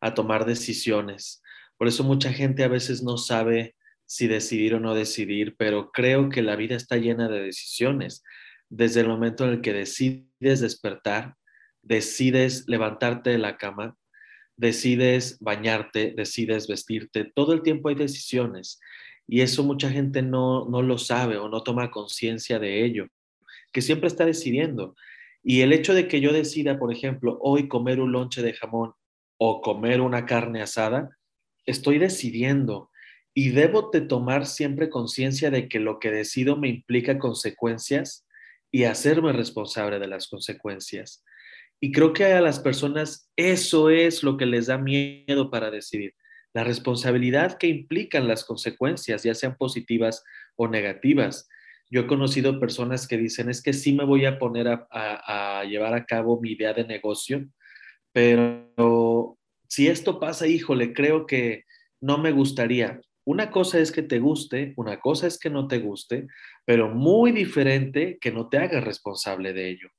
a 0.00 0.14
tomar 0.14 0.44
decisiones. 0.44 1.42
Por 1.78 1.88
eso 1.88 2.04
mucha 2.04 2.32
gente 2.32 2.64
a 2.64 2.68
veces 2.68 3.02
no 3.02 3.16
sabe 3.16 3.74
si 4.04 4.28
decidir 4.28 4.74
o 4.74 4.80
no 4.80 4.94
decidir, 4.94 5.56
pero 5.56 5.90
creo 5.90 6.28
que 6.28 6.42
la 6.42 6.56
vida 6.56 6.76
está 6.76 6.96
llena 6.96 7.28
de 7.28 7.42
decisiones. 7.42 8.22
Desde 8.68 9.00
el 9.00 9.08
momento 9.08 9.44
en 9.44 9.50
el 9.54 9.60
que 9.62 9.72
decides 9.72 10.60
despertar, 10.60 11.34
decides 11.82 12.64
levantarte 12.68 13.30
de 13.30 13.38
la 13.38 13.56
cama, 13.56 13.96
decides 14.56 15.38
bañarte, 15.40 16.12
decides 16.16 16.66
vestirte, 16.66 17.30
todo 17.34 17.52
el 17.52 17.62
tiempo 17.62 17.88
hay 17.88 17.94
decisiones 17.94 18.80
y 19.26 19.40
eso 19.40 19.64
mucha 19.64 19.90
gente 19.90 20.22
no, 20.22 20.68
no 20.68 20.82
lo 20.82 20.98
sabe 20.98 21.36
o 21.36 21.48
no 21.48 21.62
toma 21.62 21.90
conciencia 21.90 22.58
de 22.58 22.84
ello, 22.84 23.08
que 23.72 23.82
siempre 23.82 24.08
está 24.08 24.24
decidiendo. 24.24 24.94
Y 25.42 25.60
el 25.60 25.72
hecho 25.72 25.94
de 25.94 26.08
que 26.08 26.20
yo 26.20 26.32
decida, 26.32 26.78
por 26.78 26.92
ejemplo, 26.92 27.38
hoy 27.40 27.68
comer 27.68 28.00
un 28.00 28.12
lonche 28.12 28.42
de 28.42 28.52
jamón 28.52 28.94
o 29.38 29.60
comer 29.60 30.00
una 30.00 30.26
carne 30.26 30.62
asada, 30.62 31.10
estoy 31.66 31.98
decidiendo 31.98 32.90
y 33.34 33.50
debo 33.50 33.90
de 33.92 34.00
tomar 34.00 34.46
siempre 34.46 34.88
conciencia 34.88 35.50
de 35.50 35.68
que 35.68 35.78
lo 35.78 35.98
que 35.98 36.10
decido 36.10 36.56
me 36.56 36.68
implica 36.68 37.18
consecuencias 37.18 38.26
y 38.72 38.84
hacerme 38.84 39.32
responsable 39.32 39.98
de 39.98 40.08
las 40.08 40.28
consecuencias. 40.28 41.22
Y 41.80 41.92
creo 41.92 42.12
que 42.12 42.24
a 42.24 42.40
las 42.40 42.58
personas 42.58 43.30
eso 43.36 43.90
es 43.90 44.22
lo 44.22 44.36
que 44.36 44.46
les 44.46 44.66
da 44.66 44.78
miedo 44.78 45.50
para 45.50 45.70
decidir, 45.70 46.14
la 46.56 46.64
responsabilidad 46.64 47.58
que 47.58 47.66
implican 47.66 48.26
las 48.26 48.42
consecuencias, 48.42 49.22
ya 49.22 49.34
sean 49.34 49.58
positivas 49.58 50.24
o 50.56 50.68
negativas. 50.68 51.50
Yo 51.90 52.00
he 52.00 52.06
conocido 52.06 52.58
personas 52.58 53.06
que 53.06 53.18
dicen, 53.18 53.50
es 53.50 53.62
que 53.62 53.74
sí 53.74 53.92
me 53.92 54.06
voy 54.06 54.24
a 54.24 54.38
poner 54.38 54.66
a, 54.90 55.64
llevar 55.68 55.92
a 55.92 56.06
cabo 56.06 56.40
mi 56.40 56.52
idea 56.52 56.72
de 56.72 56.86
negocio, 56.86 57.46
pero 58.10 59.36
si 59.68 59.88
esto 59.88 60.18
pasa, 60.18 60.46
híjole, 60.46 60.94
creo 60.94 61.26
que 61.26 61.64
no 62.00 62.16
me 62.16 62.32
gustaría. 62.32 63.02
Una 63.26 63.50
cosa 63.50 63.78
es 63.78 63.92
que 63.92 64.02
te 64.02 64.18
guste, 64.18 64.72
una 64.78 64.98
cosa 64.98 65.26
es 65.26 65.38
que 65.38 65.50
no 65.50 65.68
te 65.68 65.80
guste, 65.80 66.26
pero 66.64 66.88
muy 66.88 67.32
diferente 67.32 68.16
que 68.18 68.32
no 68.32 68.48
te 68.48 68.56
hagas 68.56 68.82
responsable 68.82 69.52
de 69.52 69.68
ello 69.68 69.90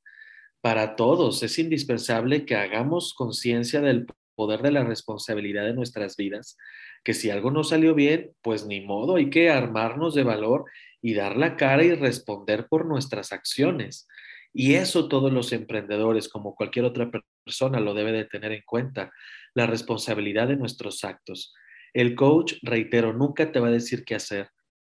para 0.62 0.96
todos. 0.96 1.44
Es 1.44 1.60
indispensable 1.60 2.48
que 2.48 2.56
hagamos 2.56 3.14
conciencia 3.14 3.80
del 3.80 4.08
poder 4.38 4.62
de 4.62 4.72
la 4.72 4.84
responsabilidad 4.84 5.65
de 5.65 5.74
nuestras 5.74 6.15
vidas, 6.15 6.58
que 7.03 7.15
si 7.15 7.32
algo 7.32 7.50
no 7.50 7.63
salió 7.63 7.96
bien, 7.96 8.34
pues 8.44 8.67
ni 8.67 8.82
modo, 8.82 9.15
hay 9.15 9.32
que 9.32 9.50
armarnos 9.50 10.13
de 10.13 10.24
valor 10.24 10.65
y 11.01 11.15
dar 11.15 11.36
la 11.36 11.56
cara 11.58 11.84
y 11.84 11.94
responder 11.96 12.67
por 12.70 12.86
nuestras 12.86 13.34
acciones. 13.34 14.08
Y 14.53 14.75
eso 14.75 15.08
todos 15.08 15.34
los 15.34 15.51
emprendedores, 15.53 16.29
como 16.29 16.56
cualquier 16.56 16.86
otra 16.86 17.10
persona, 17.44 17.79
lo 17.79 17.96
debe 17.96 18.12
de 18.12 18.25
tener 18.25 18.51
en 18.51 18.62
cuenta, 18.65 19.12
la 19.56 19.65
responsabilidad 19.65 20.48
de 20.48 20.56
nuestros 20.56 21.03
actos. 21.03 21.56
El 21.94 22.13
coach, 22.13 22.53
reitero, 22.62 23.13
nunca 23.13 23.51
te 23.51 23.60
va 23.60 23.70
a 23.70 23.72
decir 23.72 24.06
qué 24.06 24.13
hacer, 24.13 24.50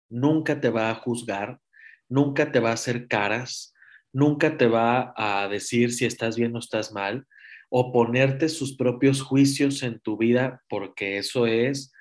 nunca 0.10 0.60
te 0.60 0.72
va 0.72 0.90
a 0.90 0.96
juzgar, 0.96 1.60
nunca 2.10 2.52
te 2.52 2.60
va 2.60 2.72
a 2.72 2.74
hacer 2.74 3.08
caras, 3.08 3.76
nunca 4.12 4.58
te 4.58 4.68
va 4.68 5.14
a 5.16 5.48
decir 5.48 5.94
si 5.94 6.06
estás 6.06 6.38
bien 6.38 6.56
o 6.56 6.60
estás 6.60 6.92
mal, 6.92 7.28
o 7.70 7.92
ponerte 7.92 8.50
sus 8.50 8.76
propios 8.76 9.22
juicios 9.22 9.84
en 9.84 10.00
tu 10.00 10.18
vida, 10.18 10.64
porque 10.70 11.18
eso 11.18 11.48
es 11.48 11.92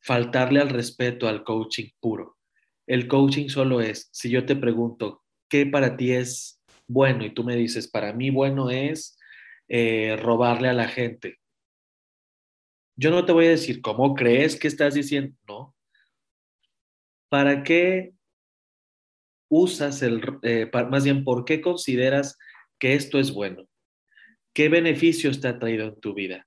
faltarle 0.00 0.60
al 0.60 0.68
respeto 0.68 1.28
al 1.28 1.44
coaching 1.44 1.90
puro. 2.00 2.36
El 2.86 3.06
coaching 3.06 3.48
solo 3.48 3.80
es, 3.80 4.08
si 4.12 4.30
yo 4.30 4.44
te 4.44 4.56
pregunto, 4.56 5.22
¿qué 5.48 5.66
para 5.66 5.96
ti 5.96 6.12
es 6.12 6.60
bueno? 6.88 7.24
Y 7.24 7.32
tú 7.32 7.44
me 7.44 7.56
dices, 7.56 7.88
para 7.88 8.12
mí 8.12 8.30
bueno 8.30 8.70
es 8.70 9.16
eh, 9.68 10.16
robarle 10.20 10.68
a 10.68 10.74
la 10.74 10.88
gente. 10.88 11.38
Yo 12.96 13.10
no 13.10 13.24
te 13.24 13.32
voy 13.32 13.46
a 13.46 13.50
decir, 13.50 13.80
¿cómo 13.80 14.14
crees 14.14 14.58
que 14.58 14.68
estás 14.68 14.94
diciendo? 14.94 15.36
No. 15.48 15.74
¿Para 17.28 17.62
qué 17.62 18.12
usas 19.48 20.02
el, 20.02 20.20
eh, 20.42 20.70
más 20.90 21.04
bien, 21.04 21.24
por 21.24 21.44
qué 21.44 21.60
consideras 21.60 22.36
que 22.78 22.94
esto 22.94 23.18
es 23.18 23.32
bueno? 23.32 23.66
¿Qué 24.54 24.68
beneficios 24.68 25.40
te 25.40 25.48
ha 25.48 25.58
traído 25.58 25.86
en 25.86 26.00
tu 26.00 26.14
vida? 26.14 26.46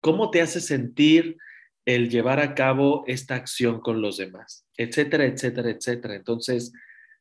¿Cómo 0.00 0.30
te 0.30 0.40
hace 0.40 0.60
sentir 0.60 1.36
el 1.84 2.10
llevar 2.10 2.40
a 2.40 2.54
cabo 2.54 3.04
esta 3.06 3.36
acción 3.36 3.80
con 3.80 4.02
los 4.02 4.16
demás? 4.16 4.66
Etcétera, 4.76 5.24
etcétera, 5.24 5.70
etcétera. 5.70 6.14
Entonces, 6.16 6.72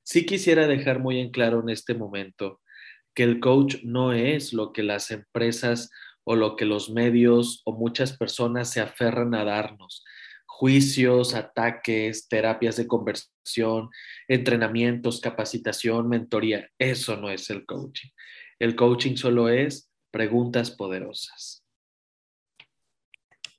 sí 0.04 0.25
quisiera 0.25 0.68
dejar 0.68 1.00
muy 1.00 1.20
en 1.20 1.32
claro 1.32 1.62
en 1.62 1.70
este 1.70 1.94
momento 1.94 2.62
que 3.13 3.24
el 3.24 3.40
coach 3.40 3.84
no 3.84 4.12
es 4.12 4.54
lo 4.54 4.74
que 4.74 4.82
las 4.82 5.12
empresas 5.12 5.92
o 6.24 6.36
lo 6.36 6.56
que 6.56 6.66
los 6.66 6.90
medios 6.90 7.62
o 7.66 7.74
muchas 7.74 8.18
personas 8.18 8.72
se 8.72 8.82
aferran 8.82 9.36
a 9.36 9.44
darnos 9.44 10.04
juicios, 10.46 11.34
ataques, 11.34 12.28
terapias 12.28 12.78
de 12.78 12.88
conversión, 12.88 13.90
entrenamientos, 14.28 15.20
capacitación, 15.20 16.08
mentoría. 16.08 16.70
Eso 16.78 17.18
no 17.18 17.30
es 17.32 17.50
el 17.50 17.66
coaching. 17.66 18.10
El 18.60 18.75
coaching 18.75 19.16
solo 19.16 19.50
es 19.50 19.90
preguntas 20.13 20.70
poderosas. 20.70 21.65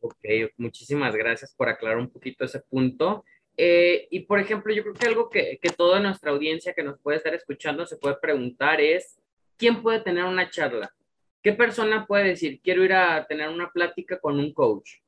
Ok, 0.00 0.24
muchísimas 0.56 1.16
gracias 1.16 1.52
por 1.56 1.68
aclarar 1.68 1.98
un 1.98 2.08
poquito 2.08 2.44
ese 2.44 2.60
punto. 2.60 3.24
Eh, 3.56 4.06
y 4.10 4.20
por 4.20 4.38
ejemplo, 4.38 4.72
yo 4.72 4.82
creo 4.82 4.94
que 4.94 5.06
algo 5.06 5.28
que, 5.28 5.58
que 5.60 5.70
toda 5.70 5.98
nuestra 5.98 6.30
audiencia 6.30 6.72
que 6.72 6.84
nos 6.84 7.00
puede 7.00 7.16
estar 7.18 7.34
escuchando 7.34 7.84
se 7.86 7.96
puede 7.96 8.16
preguntar 8.22 8.80
es, 8.80 9.20
¿quién 9.56 9.82
puede 9.82 10.00
tener 10.00 10.24
una 10.24 10.48
charla? 10.48 10.94
¿Qué 11.42 11.52
persona 11.52 12.06
puede 12.06 12.28
decir, 12.28 12.60
quiero 12.62 12.84
ir 12.84 12.92
a 12.92 13.26
tener 13.26 13.48
una 13.48 13.70
plática 13.72 14.20
con 14.20 14.38
un 14.38 14.54
coach? 14.54 14.98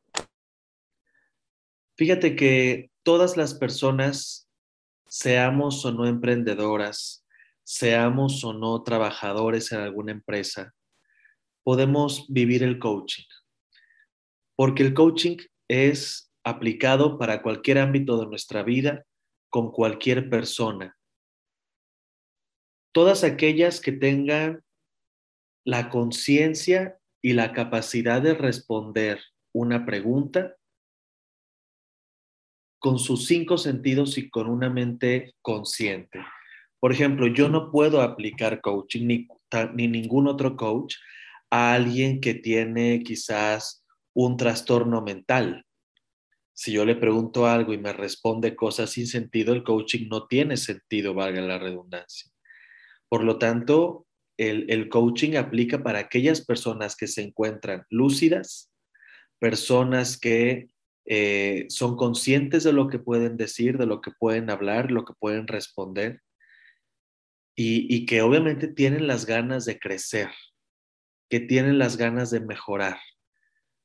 Fíjate 1.97 2.35
que 2.35 2.91
todas 3.05 3.37
las 3.37 3.55
personas, 3.55 4.51
seamos 5.07 5.85
o 5.85 5.93
no 5.93 6.07
emprendedoras, 6.07 7.25
seamos 7.63 8.45
o 8.45 8.53
no 8.53 8.83
trabajadores 8.83 9.71
en 9.71 9.81
alguna 9.81 10.13
empresa, 10.13 10.75
podemos 11.67 12.27
vivir 12.29 12.63
el 12.63 12.79
coaching. 12.79 13.25
Porque 14.55 14.85
el 14.85 14.95
coaching 14.95 15.37
es 15.67 16.33
aplicado 16.45 17.19
para 17.19 17.43
cualquier 17.43 17.79
ámbito 17.79 18.21
de 18.21 18.27
nuestra 18.27 18.63
vida, 18.63 19.05
con 19.51 19.73
cualquier 19.73 20.31
persona. 20.31 20.97
Todas 22.93 23.25
aquellas 23.25 23.81
que 23.81 23.91
tengan 23.91 24.63
la 25.65 25.91
conciencia 25.91 27.01
y 27.21 27.33
la 27.33 27.53
capacidad 27.53 28.23
de 28.23 28.35
responder 28.35 29.21
una 29.53 29.85
pregunta 29.85 30.55
con 32.79 33.01
sus 33.01 33.27
cinco 33.27 33.59
sentidos 33.59 34.19
y 34.19 34.31
con 34.31 34.49
una 34.49 34.71
mente 34.71 35.35
consciente. 35.43 36.25
Por 36.79 36.93
ejemplo, 36.93 37.27
yo 37.27 37.49
no 37.49 37.73
puedo 37.73 38.03
aplicar 38.03 38.61
coaching 38.61 39.07
ni, 39.09 39.29
ni 39.75 39.89
ningún 39.89 40.29
otro 40.29 40.57
coach 40.57 40.95
a 41.51 41.75
alguien 41.75 42.21
que 42.21 42.35
tiene 42.35 43.03
quizás 43.03 43.85
un 44.15 44.37
trastorno 44.37 45.03
mental. 45.03 45.65
Si 46.55 46.73
yo 46.73 46.85
le 46.85 46.97
pregunto 46.97 47.47
algo 47.47 47.75
y 47.75 47.79
me 47.79 47.93
responde 47.93 48.57
cosas 48.57 48.91
sin 48.91 49.07
sentido, 49.07 49.53
el 49.53 49.63
coaching 49.63 50.09
no 50.09 50.27
tiene 50.27 50.57
sentido, 50.57 51.13
valga 51.13 51.43
la 51.43 51.59
redundancia. 51.59 52.31
Por 53.09 53.25
lo 53.25 53.39
tanto, 53.39 54.07
el, 54.39 54.71
el 54.71 54.89
coaching 54.89 55.37
aplica 55.37 55.83
para 55.83 55.99
aquellas 55.99 56.45
personas 56.45 56.97
que 56.97 57.07
se 57.07 57.23
encuentran 57.23 57.85
lúcidas, 57.91 58.73
personas 59.39 60.19
que 60.19 60.69
eh, 61.05 61.67
son 61.69 61.97
conscientes 61.97 62.65
de 62.65 62.73
lo 62.73 62.89
que 62.89 62.99
pueden 62.99 63.37
decir, 63.37 63.79
de 63.79 63.87
lo 63.87 64.01
que 64.01 64.11
pueden 64.11 64.51
hablar, 64.51 64.91
lo 64.91 65.05
que 65.05 65.15
pueden 65.19 65.47
responder 65.47 66.23
y, 67.55 67.95
y 67.95 68.07
que 68.07 68.23
obviamente 68.23 68.69
tienen 68.69 69.07
las 69.07 69.25
ganas 69.25 69.65
de 69.65 69.79
crecer, 69.79 70.31
que 71.29 71.41
tienen 71.41 71.79
las 71.79 71.97
ganas 71.97 72.31
de 72.31 72.41
mejorar. 72.41 72.99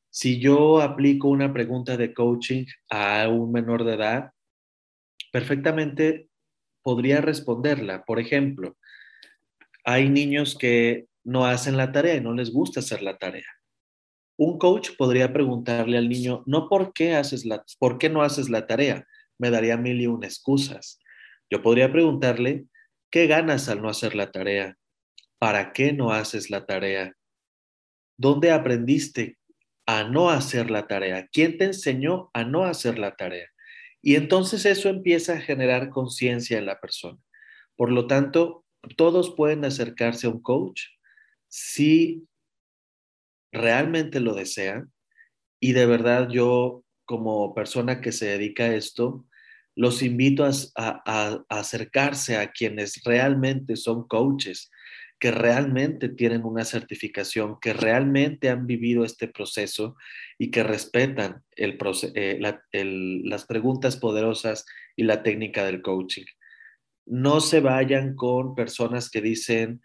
Si 0.10 0.40
yo 0.40 0.82
aplico 0.82 1.30
una 1.30 1.54
pregunta 1.54 1.98
de 1.98 2.14
coaching 2.14 2.66
a 2.90 3.28
un 3.30 3.52
menor 3.52 3.84
de 3.86 3.94
edad, 3.94 4.32
perfectamente 5.32 6.28
podría 6.82 7.22
responderla. 7.22 8.04
Por 8.04 8.20
ejemplo, 8.20 8.78
hay 9.86 10.10
niños 10.10 10.58
que 10.58 11.08
no 11.24 11.46
hacen 11.46 11.78
la 11.78 11.92
tarea 11.92 12.16
y 12.16 12.22
no 12.22 12.34
les 12.34 12.52
gusta 12.52 12.82
hacer 12.82 13.02
la 13.02 13.18
tarea. 13.18 13.48
Un 14.38 14.58
coach 14.58 14.92
podría 14.98 15.32
preguntarle 15.32 15.98
al 15.98 16.10
niño, 16.10 16.44
no 16.46 16.68
por 16.68 16.94
qué, 16.94 17.20
por 17.80 17.98
qué 17.98 18.10
no 18.10 18.24
haces 18.24 18.50
la 18.50 18.66
tarea, 18.68 19.06
me 19.38 19.50
daría 19.50 19.78
mil 19.78 20.02
y 20.02 20.08
una 20.08 20.28
excusas. 20.28 21.00
Yo 21.50 21.62
podría 21.62 21.92
preguntarle, 21.92 22.66
¿qué 23.12 23.28
ganas 23.28 23.70
al 23.70 23.82
no 23.82 23.90
hacer 23.90 24.16
la 24.16 24.32
tarea? 24.32 24.78
¿Para 25.38 25.74
qué 25.74 25.94
no 25.94 26.12
haces 26.12 26.50
la 26.50 26.66
tarea? 26.66 27.16
¿Dónde 28.22 28.52
aprendiste 28.52 29.40
a 29.88 30.04
no 30.04 30.30
hacer 30.30 30.70
la 30.70 30.86
tarea? 30.86 31.28
¿Quién 31.34 31.58
te 31.58 31.66
enseñó 31.66 32.30
a 32.36 32.44
no 32.44 32.66
hacer 32.66 33.00
la 33.00 33.16
tarea? 33.16 33.50
Y 34.00 34.14
entonces 34.14 34.68
eso 34.68 34.90
empieza 34.90 35.34
a 35.34 35.42
generar 35.42 35.90
conciencia 35.90 36.60
en 36.60 36.68
la 36.68 36.80
persona. 36.80 37.18
Por 37.76 37.92
lo 37.92 38.06
tanto, 38.06 38.64
todos 38.96 39.34
pueden 39.36 39.66
acercarse 39.66 40.28
a 40.28 40.30
un 40.30 40.40
coach 40.40 40.84
si 41.48 42.28
realmente 43.52 44.20
lo 44.20 44.36
desean 44.36 44.94
y 45.60 45.74
de 45.74 45.88
verdad 45.88 46.30
yo 46.30 46.84
como 47.06 47.56
persona 47.56 48.02
que 48.02 48.12
se 48.12 48.28
dedica 48.28 48.66
a 48.66 48.76
esto, 48.76 49.26
los 49.76 50.04
invito 50.04 50.46
a, 50.46 51.44
acercarse 51.50 52.38
a 52.38 52.52
quienes 52.52 53.04
realmente 53.04 53.76
son 53.78 54.08
coaches, 54.08 54.70
que 55.22 55.30
realmente 55.30 56.10
tienen 56.10 56.44
una 56.44 56.66
certificación, 56.66 57.60
que 57.62 57.74
realmente 57.74 58.50
han 58.50 58.66
vivido 58.66 59.06
este 59.06 59.28
proceso 59.28 59.96
y 60.40 60.50
que 60.50 60.64
respetan 60.64 61.44
eh, 61.56 62.40
las 62.40 63.46
preguntas 63.46 63.98
poderosas 63.98 64.66
y 64.96 65.04
la 65.04 65.22
técnica 65.22 65.64
del 65.64 65.84
coaching. 65.84 66.26
No 67.06 67.40
se 67.40 67.60
vayan 67.60 68.16
con 68.16 68.56
personas 68.56 69.12
que 69.12 69.22
dicen, 69.22 69.84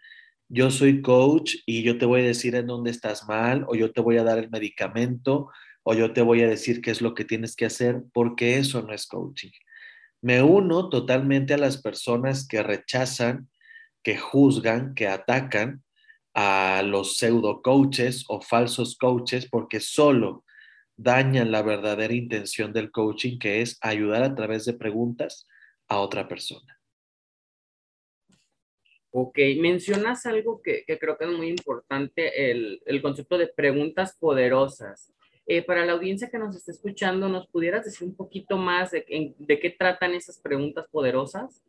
yo 0.49 0.71
soy 0.71 1.03
coach 1.03 1.57
y 1.67 1.83
yo 1.83 1.99
te 1.99 2.07
voy 2.07 2.21
a 2.21 2.25
decir 2.25 2.55
en 2.55 2.65
dónde 2.65 2.89
estás 2.89 3.27
mal 3.27 3.63
o 3.67 3.75
yo 3.75 3.91
te 3.91 4.01
voy 4.01 4.17
a 4.17 4.23
dar 4.23 4.39
el 4.39 4.49
medicamento 4.49 5.49
o 5.83 5.93
yo 5.93 6.13
te 6.13 6.23
voy 6.23 6.41
a 6.41 6.47
decir 6.47 6.81
qué 6.81 6.89
es 6.89 6.99
lo 6.99 7.13
que 7.13 7.25
tienes 7.25 7.55
que 7.55 7.65
hacer, 7.65 8.01
porque 8.11 8.57
eso 8.57 8.81
no 8.81 8.91
es 8.91 9.05
coaching. 9.05 9.51
Me 10.19 10.41
uno 10.41 10.89
totalmente 10.89 11.53
a 11.53 11.59
las 11.59 11.79
personas 11.79 12.47
que 12.47 12.63
rechazan, 12.63 13.49
que 14.07 14.15
juzgan, 14.15 14.95
que 14.95 15.05
atacan 15.05 15.83
a 16.33 16.81
los 16.81 17.17
pseudo 17.17 17.61
coaches 17.61 18.23
o 18.29 18.39
falsos 18.39 18.97
coaches 18.97 19.49
porque 19.49 19.81
solo 19.81 20.45
dañan 20.95 21.51
la 21.51 21.61
verdadera 21.61 22.13
intención 22.13 22.71
del 22.71 22.89
coaching, 22.89 23.37
que 23.37 23.59
es 23.59 23.77
ayudar 23.81 24.23
a 24.23 24.33
través 24.33 24.63
de 24.63 24.75
preguntas 24.75 25.45
a 25.89 25.99
otra 25.99 26.25
persona. 26.25 26.79
Ok, 29.11 29.39
mencionas 29.59 30.25
algo 30.25 30.61
que, 30.61 30.85
creo 30.85 31.17
que 31.17 31.25
es 31.25 31.31
muy 31.31 31.49
importante, 31.49 32.49
el, 32.49 33.01
concepto 33.01 33.37
de 33.37 33.47
preguntas 33.47 34.15
poderosas. 34.17 35.11
Eh, 35.47 35.63
para 35.63 35.85
la 35.85 35.91
audiencia 35.91 36.29
que 36.29 36.39
nos 36.39 36.55
está 36.55 36.71
escuchando, 36.71 37.27
¿nos 37.27 37.49
pudieras 37.49 37.83
decir 37.83 38.07
un 38.07 38.15
poquito 38.15 38.55
más 38.55 38.91
de, 38.91 39.35
de 39.37 39.59
qué 39.59 39.69
tratan 39.69 40.13
esas 40.13 40.39
preguntas 40.39 40.85
poderosas? 40.89 41.61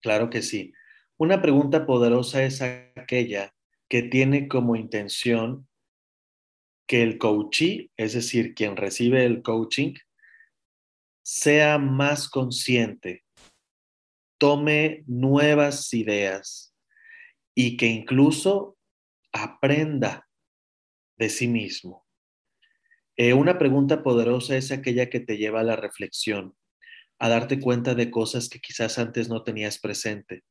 Claro 0.00 0.28
que 0.28 0.42
sí. 0.42 0.72
Una 1.16 1.40
pregunta 1.40 1.86
poderosa 1.86 2.42
es 2.42 2.60
aquella 2.60 3.54
que 3.88 4.02
tiene 4.02 4.48
como 4.48 4.74
intención 4.74 5.68
que 6.86 7.02
el 7.02 7.18
coachee, 7.18 7.90
es 7.96 8.14
decir, 8.14 8.54
quien 8.54 8.76
recibe 8.76 9.24
el 9.24 9.42
coaching, 9.42 9.94
sea 11.22 11.78
más 11.78 12.28
consciente, 12.28 13.24
tome 14.38 15.04
nuevas 15.06 15.94
ideas, 15.94 16.74
y 17.54 17.76
que 17.76 17.86
incluso 17.86 18.76
aprenda 19.32 20.28
de 21.16 21.28
sí 21.28 21.46
mismo. 21.46 22.04
Eh, 23.16 23.32
una 23.32 23.58
pregunta 23.58 24.02
poderosa 24.02 24.56
es 24.56 24.72
aquella 24.72 25.08
que 25.08 25.20
te 25.20 25.38
lleva 25.38 25.60
a 25.60 25.64
la 25.64 25.76
reflexión, 25.76 26.56
a 27.20 27.28
darte 27.28 27.60
cuenta 27.60 27.94
de 27.94 28.10
cosas 28.10 28.48
que 28.48 28.58
quizás 28.58 28.98
antes 28.98 29.28
no 29.28 29.44
tenías 29.44 29.78
presente. 29.78 30.42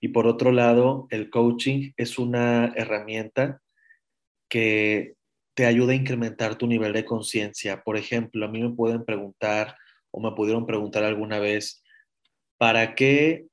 Y 0.00 0.08
por 0.08 0.26
otro 0.26 0.52
lado, 0.52 1.06
el 1.10 1.30
coaching 1.30 1.92
es 1.96 2.18
una 2.18 2.72
herramienta 2.76 3.60
que 4.48 5.14
te 5.54 5.66
ayuda 5.66 5.92
a 5.92 5.96
incrementar 5.96 6.56
tu 6.56 6.66
nivel 6.66 6.92
de 6.92 7.04
conciencia. 7.04 7.82
Por 7.82 7.96
ejemplo, 7.96 8.46
a 8.46 8.48
mí 8.48 8.62
me 8.62 8.70
pueden 8.70 9.04
preguntar 9.04 9.76
o 10.10 10.20
me 10.20 10.30
pudieron 10.32 10.66
preguntar 10.66 11.04
alguna 11.04 11.40
vez, 11.40 11.82
¿para 12.58 12.94
qué 12.94 13.46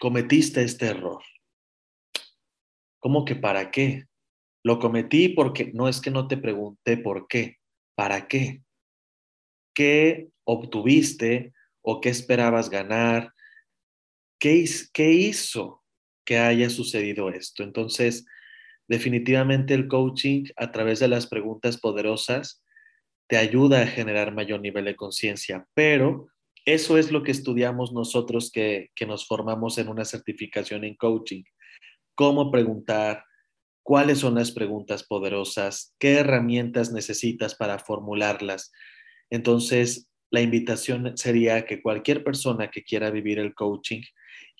cometiste 0.00 0.62
este 0.62 0.86
error? 0.86 1.22
¿Cómo 2.98 3.24
que 3.24 3.36
para 3.36 3.70
qué? 3.70 4.06
Lo 4.64 4.80
cometí 4.80 5.28
porque 5.28 5.70
no 5.72 5.88
es 5.88 6.00
que 6.00 6.10
no 6.10 6.26
te 6.26 6.36
pregunté 6.36 6.96
por 6.96 7.28
qué, 7.28 7.58
¿para 7.94 8.26
qué? 8.26 8.62
¿Qué 9.74 10.28
obtuviste 10.44 11.52
o 11.82 12.00
qué 12.00 12.08
esperabas 12.08 12.68
ganar? 12.68 13.32
¿Qué, 14.38 14.64
hizo 14.96 15.82
que 16.24 16.38
haya 16.38 16.70
sucedido 16.70 17.30
esto? 17.30 17.62
Entonces, 17.62 18.26
definitivamente 18.86 19.74
el 19.74 19.88
coaching 19.88 20.44
a 20.56 20.70
través 20.70 21.00
de 21.00 21.08
las 21.08 21.26
preguntas 21.26 21.78
poderosas 21.78 22.62
te 23.28 23.36
ayuda 23.36 23.82
a 23.82 23.86
generar 23.86 24.32
mayor 24.34 24.60
nivel 24.60 24.86
de 24.86 24.96
conciencia, 24.96 25.66
pero 25.74 26.28
eso 26.64 26.98
es 26.98 27.10
lo 27.10 27.22
que 27.22 27.32
estudiamos 27.32 27.92
nosotros 27.92 28.50
que, 28.50 28.90
que 28.94 29.06
nos 29.06 29.26
formamos 29.26 29.78
en 29.78 29.88
una 29.88 30.04
certificación 30.04 30.84
en 30.84 30.94
coaching 30.94 31.42
cómo 32.18 32.50
preguntar, 32.50 33.24
cuáles 33.84 34.18
son 34.18 34.34
las 34.34 34.50
preguntas 34.50 35.04
poderosas, 35.04 35.94
qué 36.00 36.14
herramientas 36.14 36.90
necesitas 36.90 37.54
para 37.54 37.78
formularlas. 37.78 38.72
Entonces, 39.30 40.10
la 40.30 40.40
invitación 40.40 41.16
sería 41.16 41.64
que 41.64 41.80
cualquier 41.80 42.22
persona 42.22 42.70
que 42.70 42.82
quiera 42.82 43.10
vivir 43.10 43.38
el 43.38 43.54
coaching, 43.54 44.02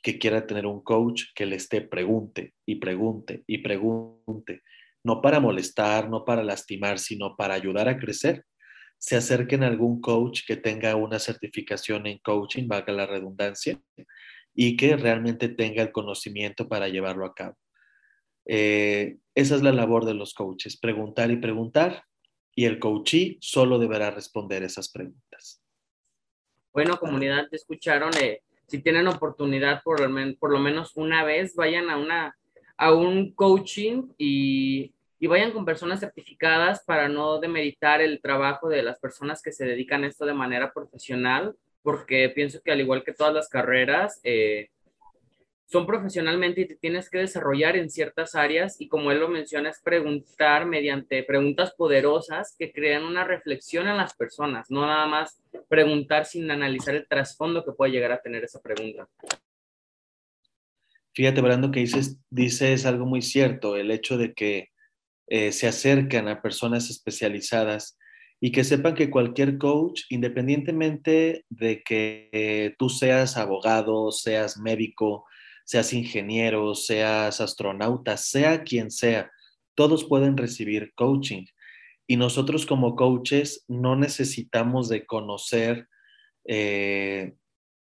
que 0.03 0.19
quiera 0.19 0.47
tener 0.47 0.67
un 0.67 0.83
coach, 0.83 1.25
que 1.35 1.47
le 1.47 1.57
esté 1.57 1.81
pregunte 1.83 2.55
y 2.65 2.77
pregunte 2.77 3.43
y 3.47 3.59
pregunte, 3.59 4.63
no 5.05 5.21
para 5.21 5.41
molestar, 5.41 6.09
no 6.09 6.25
para 6.25 6.43
lastimar, 6.43 6.99
sino 6.99 7.37
para 7.37 7.55
ayudar 7.55 7.89
a 7.89 7.99
crecer. 7.99 8.45
Se 8.99 9.17
acerquen 9.17 9.63
a 9.63 9.69
algún 9.69 10.01
coach 10.01 10.41
que 10.47 10.57
tenga 10.57 10.97
una 10.97 11.19
certificación 11.19 12.07
en 12.07 12.19
coaching, 12.19 12.67
valga 12.67 12.93
la 12.93 13.07
redundancia, 13.07 13.81
y 14.55 14.77
que 14.77 14.97
realmente 14.97 15.49
tenga 15.49 15.83
el 15.83 15.93
conocimiento 15.93 16.69
para 16.69 16.89
llevarlo 16.89 17.25
a 17.25 17.35
cabo. 17.35 17.57
Eh, 18.45 19.19
esa 19.35 19.55
es 19.55 19.63
la 19.63 19.73
labor 19.73 20.05
de 20.05 20.15
los 20.15 20.35
coaches, 20.35 20.77
preguntar 20.79 21.31
y 21.31 21.37
preguntar, 21.37 22.03
y 22.57 22.65
el 22.65 22.81
coachee 22.81 23.39
solo 23.41 23.79
deberá 23.79 24.11
responder 24.11 24.65
esas 24.65 24.91
preguntas. 24.91 25.58
Bueno, 26.79 26.97
comunidad, 27.01 27.49
te 27.49 27.57
escucharon. 27.57 28.13
Eh, 28.23 28.41
si 28.69 28.81
tienen 28.81 29.09
oportunidad, 29.09 29.83
por, 29.83 29.99
por 30.39 30.53
lo 30.53 30.59
menos 30.61 30.93
una 30.95 31.25
vez, 31.25 31.57
vayan 31.57 31.91
a, 31.91 31.97
una, 31.97 32.37
a 32.77 32.93
un 32.93 33.33
coaching 33.33 34.05
y, 34.17 34.93
y 35.19 35.27
vayan 35.27 35.51
con 35.51 35.65
personas 35.65 35.99
certificadas 35.99 36.85
para 36.85 37.09
no 37.09 37.41
demeritar 37.41 38.01
el 38.01 38.21
trabajo 38.21 38.69
de 38.69 38.85
las 38.85 39.01
personas 39.01 39.43
que 39.43 39.51
se 39.51 39.67
dedican 39.67 40.05
a 40.05 40.07
esto 40.07 40.25
de 40.25 40.35
manera 40.35 40.73
profesional 40.73 41.57
porque 41.83 42.29
pienso 42.29 42.61
que 42.63 42.71
al 42.71 42.81
igual 42.81 43.03
que 43.03 43.13
todas 43.13 43.35
las 43.35 43.49
carreras, 43.49 44.21
eh, 44.23 44.69
son 45.71 45.87
profesionalmente 45.87 46.63
y 46.63 46.67
te 46.67 46.77
tienes 46.77 47.11
que 47.11 47.19
desarrollar 47.19 47.77
en 47.77 47.91
ciertas 47.91 48.35
áreas 48.35 48.81
y 48.81 48.89
como 48.89 49.13
él 49.13 49.21
lo 49.21 49.29
menciona, 49.29 49.69
es 49.69 49.81
preguntar 49.83 50.65
mediante 50.65 51.23
preguntas 51.23 51.75
poderosas 51.77 52.57
que 52.59 52.73
crean 52.73 53.05
una 53.05 53.25
reflexión 53.25 53.87
en 53.87 53.99
las 53.99 54.17
personas, 54.17 54.71
no 54.71 54.87
nada 54.87 55.07
más 55.07 55.43
preguntar 55.69 56.25
sin 56.25 56.51
analizar 56.51 56.95
el 56.95 57.07
trasfondo 57.07 57.65
que 57.65 57.73
puede 57.73 57.93
llegar 57.93 58.13
a 58.13 58.23
tener 58.23 58.45
esa 58.45 58.63
pregunta. 58.63 59.09
Fíjate, 61.13 61.43
Brando, 61.43 61.71
que 61.71 61.81
dices, 61.81 62.19
dices 62.31 62.87
algo 62.87 63.05
muy 63.05 63.21
cierto, 63.21 63.77
el 63.77 63.91
hecho 63.91 64.17
de 64.17 64.33
que 64.33 64.71
eh, 65.27 65.53
se 65.53 65.69
acercan 65.69 66.29
a 66.29 66.41
personas 66.41 66.89
especializadas 66.89 67.99
y 68.41 68.53
que 68.53 68.65
sepan 68.65 68.95
que 68.95 69.11
cualquier 69.11 69.59
coach, 69.59 70.05
independientemente 70.09 71.45
de 71.51 71.83
que 71.83 72.75
tú 72.79 72.89
seas 72.89 73.37
abogado, 73.37 74.13
seas 74.13 74.57
médico, 74.59 75.27
seas 75.69 75.93
ingeniero, 75.93 76.75
seas 76.75 77.43
astronauta, 77.43 78.17
sea 78.17 78.65
quien 78.65 78.91
sea, 78.91 79.31
todos 79.75 80.07
pueden 80.07 80.39
recibir 80.39 80.95
coaching. 80.95 81.45
Y 82.07 82.17
nosotros 82.17 82.65
como 82.65 82.97
coaches 82.97 83.67
no 83.69 83.95
necesitamos 83.95 84.89
de 84.89 85.05
conocer 85.05 85.87
eh, 86.47 87.35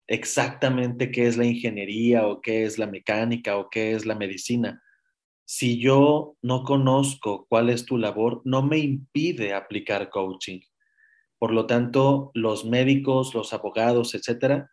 exactamente 0.07 1.11
qué 1.11 1.27
es 1.27 1.37
la 1.37 1.45
ingeniería 1.45 2.27
o 2.27 2.41
qué 2.41 2.65
es 2.65 2.79
la 2.79 2.87
mecánica 2.87 3.59
o 3.59 3.69
qué 3.69 3.93
es 3.93 4.07
la 4.07 4.15
medicina. 4.15 4.83
Si 5.45 5.79
yo 5.79 6.39
no 6.41 6.65
conozco 6.65 7.45
cuál 7.51 7.69
es 7.69 7.85
tu 7.85 7.99
labor, 7.99 8.41
no 8.47 8.63
me 8.63 8.79
impide 8.79 9.53
aplicar 9.53 10.09
coaching. 10.09 10.61
Por 11.39 11.53
lo 11.53 11.67
tanto, 11.67 12.31
los 12.33 12.65
médicos, 12.65 13.35
los 13.35 13.53
abogados, 13.53 14.15
etcétera, 14.15 14.71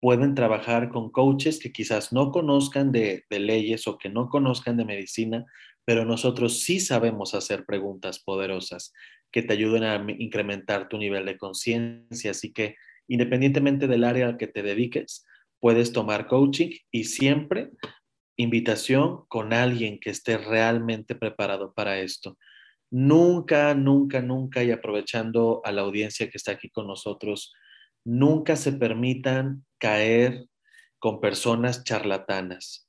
pueden 0.00 0.34
trabajar 0.34 0.90
con 0.90 1.10
coaches 1.10 1.58
que 1.58 1.72
quizás 1.72 2.12
no 2.12 2.30
conozcan 2.30 2.92
de, 2.92 3.24
leyes 3.30 3.86
o 3.88 3.98
que 3.98 4.08
no 4.08 4.28
conozcan 4.28 4.76
de 4.76 4.84
medicina, 4.84 5.46
pero 5.84 6.04
nosotros 6.04 6.60
sí 6.60 6.80
sabemos 6.80 7.34
hacer 7.34 7.64
preguntas 7.64 8.18
poderosas 8.18 8.92
que 9.32 9.42
te 9.42 9.54
ayuden 9.54 9.84
a 9.84 10.04
incrementar 10.18 10.88
tu 10.88 10.98
nivel 10.98 11.26
de 11.26 11.36
conciencia. 11.36 12.30
Así 12.30 12.52
que 12.52 12.76
independientemente 13.08 13.86
del 13.86 14.04
área 14.04 14.26
al 14.26 14.36
que 14.36 14.46
te 14.46 14.62
dediques, 14.62 15.26
puedes 15.60 15.92
tomar 15.92 16.28
coaching 16.28 16.70
y 16.92 17.04
siempre 17.04 17.70
invitación 18.36 19.24
con 19.26 19.52
alguien 19.52 19.98
que 19.98 20.10
esté 20.10 20.38
realmente 20.38 21.16
preparado 21.16 21.74
para 21.74 21.98
esto. 21.98 22.38
Nunca, 22.90 23.74
nunca, 23.74 24.22
nunca, 24.22 24.62
y 24.62 24.70
aprovechando 24.70 25.60
a 25.64 25.72
la 25.72 25.82
audiencia 25.82 26.30
que 26.30 26.38
está 26.38 26.52
aquí 26.52 26.70
con 26.70 26.86
nosotros, 26.86 27.52
nunca 28.08 28.56
se 28.56 28.72
permitan 28.72 29.66
caer 29.76 30.48
con 30.98 31.20
personas 31.20 31.84
charlatanas 31.84 32.88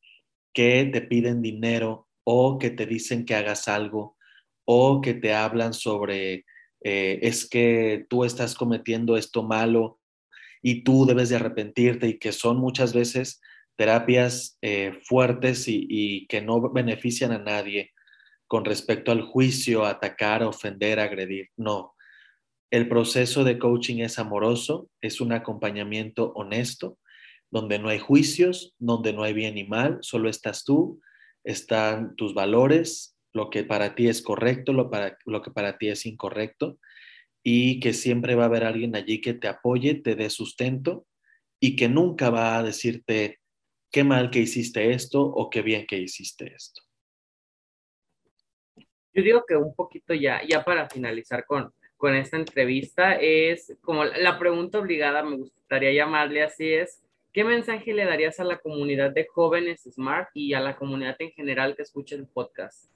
que 0.53 0.86
te 0.86 1.01
piden 1.01 1.41
dinero 1.41 2.08
o 2.23 2.58
que 2.58 2.69
te 2.69 2.86
dicen 2.86 3.25
que 3.25 3.36
hagas 3.36 3.67
algo 3.67 4.15
o 4.63 5.01
que 5.01 5.13
te 5.13 5.34
hablan 5.34 5.73
sobre 5.73 6.45
eh, 6.86 7.19
es 7.21 7.49
que 7.49 8.05
tú 8.10 8.23
estás 8.23 8.55
cometiendo 8.55 9.17
esto 9.17 9.43
malo 9.43 9.99
y 10.62 10.86
tú 10.86 11.05
debes 11.05 11.27
de 11.27 11.36
arrepentirte 11.36 12.08
y 12.08 12.17
que 12.17 12.32
son 12.32 12.55
muchas 12.58 12.93
veces 12.93 13.41
terapias 13.75 14.58
eh, 14.62 14.93
fuertes 15.03 15.67
y, 15.67 15.86
y, 15.89 16.27
que 16.27 16.41
no 16.41 16.71
benefician 16.71 17.34
a 17.34 17.39
nadie 17.39 17.91
con 18.47 18.63
respecto 18.63 19.12
al 19.12 19.21
juicio, 19.21 19.86
atacar, 19.86 20.43
ofender, 20.43 20.99
agredir. 20.99 21.49
No. 21.58 21.93
El 22.71 22.88
proceso 22.88 23.43
de 23.43 23.58
coaching 23.58 23.97
es 23.99 24.19
amoroso, 24.19 24.89
es 25.01 25.21
un 25.21 25.32
acompañamiento 25.32 26.32
honesto, 26.34 26.99
donde 27.49 27.79
no 27.79 27.89
hay 27.89 27.97
juicios, 27.97 28.75
donde 28.77 29.12
no 29.12 29.23
hay 29.23 29.34
bien 29.34 29.58
y 29.58 29.63
mal, 29.63 29.97
solo 30.01 30.29
estás 30.29 30.63
tú, 30.63 31.01
están 31.43 32.15
tus 32.15 32.36
valores, 32.36 33.17
lo 33.34 33.49
que 33.49 33.63
para 33.63 33.95
ti 33.95 34.08
es 34.08 34.21
correcto, 34.21 34.71
lo, 34.73 34.91
para, 34.91 35.17
lo 35.25 35.41
que 35.41 35.49
para 35.49 35.77
ti 35.79 35.89
es 35.89 36.05
incorrecto, 36.05 36.77
y 37.43 37.79
que 37.79 37.93
siempre 37.93 38.36
va 38.36 38.43
a 38.43 38.47
haber 38.47 38.63
alguien 38.63 38.95
allí 38.95 39.19
que 39.21 39.34
te 39.34 39.47
apoye, 39.47 39.95
te 39.95 40.15
dé 40.15 40.29
sustento 40.29 41.08
y 41.60 41.75
que 41.75 41.89
nunca 41.89 42.29
va 42.29 42.58
a 42.58 42.63
decirte 42.63 43.39
qué 43.91 44.03
mal 44.03 44.29
que 44.29 44.39
hiciste 44.39 44.91
esto 44.91 45.21
o 45.21 45.49
qué 45.49 45.62
bien 45.62 45.88
que 45.88 45.97
hiciste 45.97 46.53
esto. 46.53 46.84
Yo 49.13 49.23
digo 49.23 49.43
que 49.47 49.55
un 49.55 49.73
poquito 49.73 50.13
ya, 50.13 50.41
ya 50.47 50.63
para 50.63 50.88
finalizar 50.88 51.45
con, 51.45 51.73
con 51.99 52.15
esta 52.15 52.38
entrevista, 52.38 53.15
es 53.15 53.75
como 53.81 54.05
la 54.05 54.39
pregunta 54.39 54.79
obligada, 54.79 55.21
me 55.21 55.35
gustaría 55.35 55.91
llamarle 55.91 56.41
así, 56.43 56.65
es, 56.65 57.01
¿qué 57.33 57.43
mensaje 57.43 57.93
le 57.93 58.05
darías 58.05 58.39
a 58.39 58.45
la 58.45 58.57
comunidad 58.57 59.12
de 59.12 59.27
jóvenes 59.27 59.81
Smart 59.83 60.29
y 60.33 60.53
a 60.53 60.62
la 60.62 60.77
comunidad 60.77 61.17
en 61.19 61.31
general 61.31 61.75
que 61.75 61.81
escucha 61.81 62.15
el 62.15 62.25
podcast? 62.25 62.89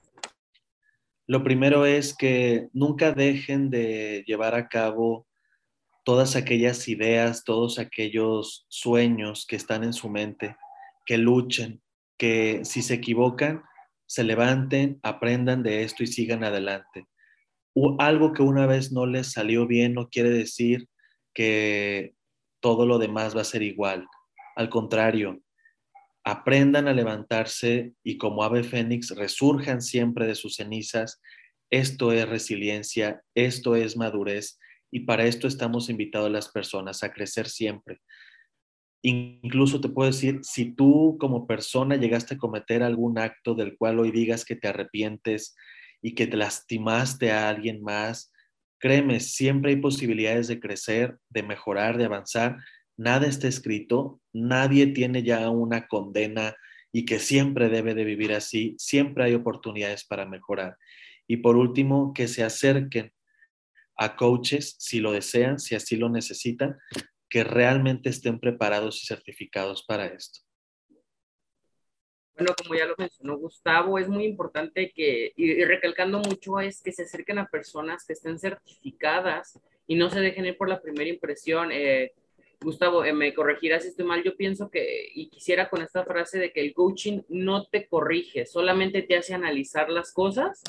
Lo 1.26 1.44
primero 1.44 1.84
es 1.84 2.16
que 2.16 2.68
nunca 2.72 3.12
dejen 3.12 3.68
de 3.68 4.24
llevar 4.26 4.54
a 4.54 4.68
cabo 4.68 5.26
todas 6.02 6.34
aquellas 6.34 6.88
ideas, 6.88 7.44
todos 7.44 7.78
aquellos 7.78 8.64
sueños 8.68 9.44
que 9.46 9.56
están 9.56 9.84
en 9.84 9.92
su 9.92 10.08
mente, 10.08 10.56
que 11.04 11.18
luchen, 11.18 11.82
que 12.16 12.64
si 12.64 12.80
se 12.80 12.94
equivocan, 12.94 13.64
se 14.06 14.24
levanten, 14.24 14.98
aprendan 15.02 15.62
de 15.62 15.82
esto 15.82 16.02
y 16.02 16.06
sigan 16.06 16.42
adelante. 16.42 17.06
Algo 17.98 18.32
que 18.32 18.42
una 18.42 18.66
vez 18.66 18.92
no 18.92 19.06
les 19.06 19.32
salió 19.32 19.66
bien 19.66 19.94
no 19.94 20.08
quiere 20.08 20.30
decir 20.30 20.88
que 21.34 22.14
todo 22.60 22.86
lo 22.86 22.98
demás 22.98 23.36
va 23.36 23.40
a 23.40 23.44
ser 23.44 23.62
igual. 23.62 24.06
Al 24.56 24.70
contrario, 24.70 25.42
aprendan 26.24 26.88
a 26.88 26.92
levantarse 26.92 27.92
y 28.02 28.16
como 28.16 28.44
ave 28.44 28.62
fénix 28.62 29.10
resurjan 29.10 29.82
siempre 29.82 30.26
de 30.26 30.34
sus 30.34 30.56
cenizas. 30.56 31.20
Esto 31.70 32.12
es 32.12 32.28
resiliencia, 32.28 33.22
esto 33.34 33.76
es 33.76 33.96
madurez 33.96 34.58
y 34.90 35.00
para 35.00 35.26
esto 35.26 35.48
estamos 35.48 35.90
invitados 35.90 36.30
las 36.30 36.48
personas 36.48 37.02
a 37.02 37.12
crecer 37.12 37.48
siempre. 37.48 38.00
Incluso 39.02 39.80
te 39.80 39.90
puedo 39.90 40.10
decir, 40.10 40.38
si 40.42 40.72
tú 40.72 41.18
como 41.20 41.46
persona 41.46 41.96
llegaste 41.96 42.36
a 42.36 42.38
cometer 42.38 42.82
algún 42.82 43.18
acto 43.18 43.54
del 43.54 43.76
cual 43.76 43.98
hoy 43.98 44.12
digas 44.12 44.44
que 44.44 44.56
te 44.56 44.68
arrepientes 44.68 45.54
y 46.04 46.14
que 46.14 46.26
te 46.26 46.36
lastimaste 46.36 47.32
a 47.32 47.48
alguien 47.48 47.82
más, 47.82 48.30
créeme, 48.78 49.20
siempre 49.20 49.72
hay 49.72 49.76
posibilidades 49.76 50.46
de 50.46 50.60
crecer, 50.60 51.16
de 51.30 51.42
mejorar, 51.42 51.96
de 51.96 52.04
avanzar 52.04 52.58
nada 52.96 53.26
está 53.26 53.48
escrito, 53.48 54.20
nadie 54.32 54.86
tiene 54.88 55.22
ya 55.22 55.50
una 55.50 55.86
condena 55.86 56.56
y 56.92 57.04
que 57.04 57.18
siempre 57.18 57.68
debe 57.68 57.94
de 57.94 58.04
vivir 58.04 58.32
así, 58.32 58.74
siempre 58.78 59.24
hay 59.24 59.34
oportunidades 59.34 60.04
para 60.04 60.26
mejorar. 60.26 60.76
Y 61.26 61.38
por 61.38 61.56
último, 61.56 62.12
que 62.14 62.28
se 62.28 62.44
acerquen 62.44 63.12
a 63.96 64.16
coaches 64.16 64.76
si 64.78 65.00
lo 65.00 65.12
desean, 65.12 65.58
si 65.58 65.74
así 65.74 65.96
lo 65.96 66.08
necesitan, 66.08 66.76
que 67.28 67.42
realmente 67.42 68.10
estén 68.10 68.38
preparados 68.38 69.02
y 69.02 69.06
certificados 69.06 69.84
para 69.84 70.06
esto. 70.06 70.40
Bueno, 72.36 72.52
como 72.60 72.74
ya 72.74 72.86
lo 72.86 72.94
mencionó 72.98 73.38
Gustavo, 73.38 73.98
es 73.98 74.08
muy 74.08 74.24
importante 74.24 74.92
que, 74.92 75.32
y, 75.36 75.64
recalcando 75.64 76.18
mucho, 76.18 76.58
es 76.58 76.82
que 76.82 76.90
se 76.90 77.04
acerquen 77.04 77.38
a 77.38 77.46
personas 77.46 78.04
que 78.04 78.14
estén 78.14 78.38
certificadas 78.38 79.60
y 79.86 79.94
no 79.94 80.10
se 80.10 80.20
dejen 80.20 80.46
ir 80.46 80.56
por 80.56 80.68
la 80.68 80.80
primera 80.80 81.08
impresión. 81.08 81.70
Eh, 81.70 82.12
Gustavo, 82.60 83.04
eh, 83.04 83.12
me 83.12 83.34
corregirás 83.34 83.84
si 83.84 83.90
estoy 83.90 84.06
mal, 84.06 84.24
yo 84.24 84.36
pienso 84.36 84.68
que, 84.68 85.10
y 85.14 85.28
quisiera 85.28 85.68
con 85.68 85.82
esta 85.82 86.04
frase 86.04 86.38
de 86.38 86.52
que 86.52 86.60
el 86.60 86.74
coaching 86.74 87.22
no 87.28 87.66
te 87.66 87.86
corrige, 87.86 88.46
solamente 88.46 89.02
te 89.02 89.16
hace 89.16 89.34
analizar 89.34 89.88
las 89.88 90.12
cosas. 90.12 90.62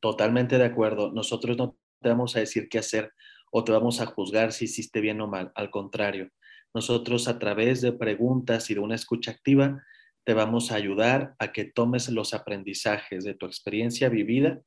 Totalmente 0.00 0.58
de 0.58 0.64
acuerdo. 0.64 1.10
Nosotros 1.12 1.56
no 1.56 1.78
te 2.02 2.08
vamos 2.10 2.36
a 2.36 2.40
decir 2.40 2.68
qué 2.68 2.78
hacer 2.78 3.12
o 3.50 3.64
te 3.64 3.72
vamos 3.72 4.00
a 4.00 4.06
juzgar 4.06 4.52
si 4.52 4.66
hiciste 4.66 5.00
bien 5.00 5.20
o 5.20 5.28
mal. 5.28 5.52
Al 5.54 5.70
contrario, 5.70 6.30
nosotros 6.74 7.28
a 7.28 7.38
través 7.38 7.80
de 7.80 7.92
preguntas 7.92 8.68
y 8.70 8.74
de 8.74 8.80
una 8.80 8.94
escucha 8.94 9.30
activa 9.30 9.82
te 10.24 10.34
vamos 10.34 10.70
a 10.70 10.76
ayudar 10.76 11.34
a 11.38 11.52
que 11.52 11.64
tomes 11.64 12.08
los 12.08 12.34
aprendizajes 12.34 13.24
de 13.24 13.34
tu 13.34 13.46
experiencia 13.46 14.08
vivida, 14.08 14.60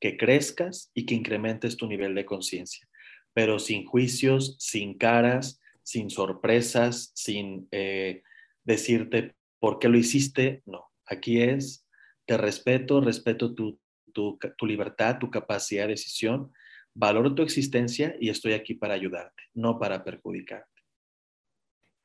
que 0.00 0.16
crezcas 0.16 0.90
y 0.94 1.06
que 1.06 1.14
incrementes 1.14 1.76
tu 1.76 1.86
nivel 1.86 2.14
de 2.14 2.24
conciencia 2.24 2.90
pero 3.32 3.58
sin 3.58 3.84
juicios, 3.84 4.56
sin 4.58 4.96
caras, 4.96 5.60
sin 5.82 6.10
sorpresas, 6.10 7.12
sin 7.14 7.68
eh, 7.70 8.22
decirte 8.64 9.34
por 9.58 9.78
qué 9.78 9.88
lo 9.88 9.98
hiciste. 9.98 10.62
No, 10.66 10.90
aquí 11.06 11.40
es, 11.40 11.86
te 12.26 12.36
respeto, 12.36 13.00
respeto 13.00 13.54
tu, 13.54 13.80
tu, 14.12 14.38
tu 14.56 14.66
libertad, 14.66 15.18
tu 15.18 15.30
capacidad 15.30 15.84
de 15.84 15.90
decisión, 15.90 16.52
valoro 16.94 17.34
tu 17.34 17.42
existencia 17.42 18.16
y 18.20 18.30
estoy 18.30 18.52
aquí 18.52 18.74
para 18.74 18.94
ayudarte, 18.94 19.42
no 19.54 19.78
para 19.78 20.04
perjudicarte. 20.04 20.69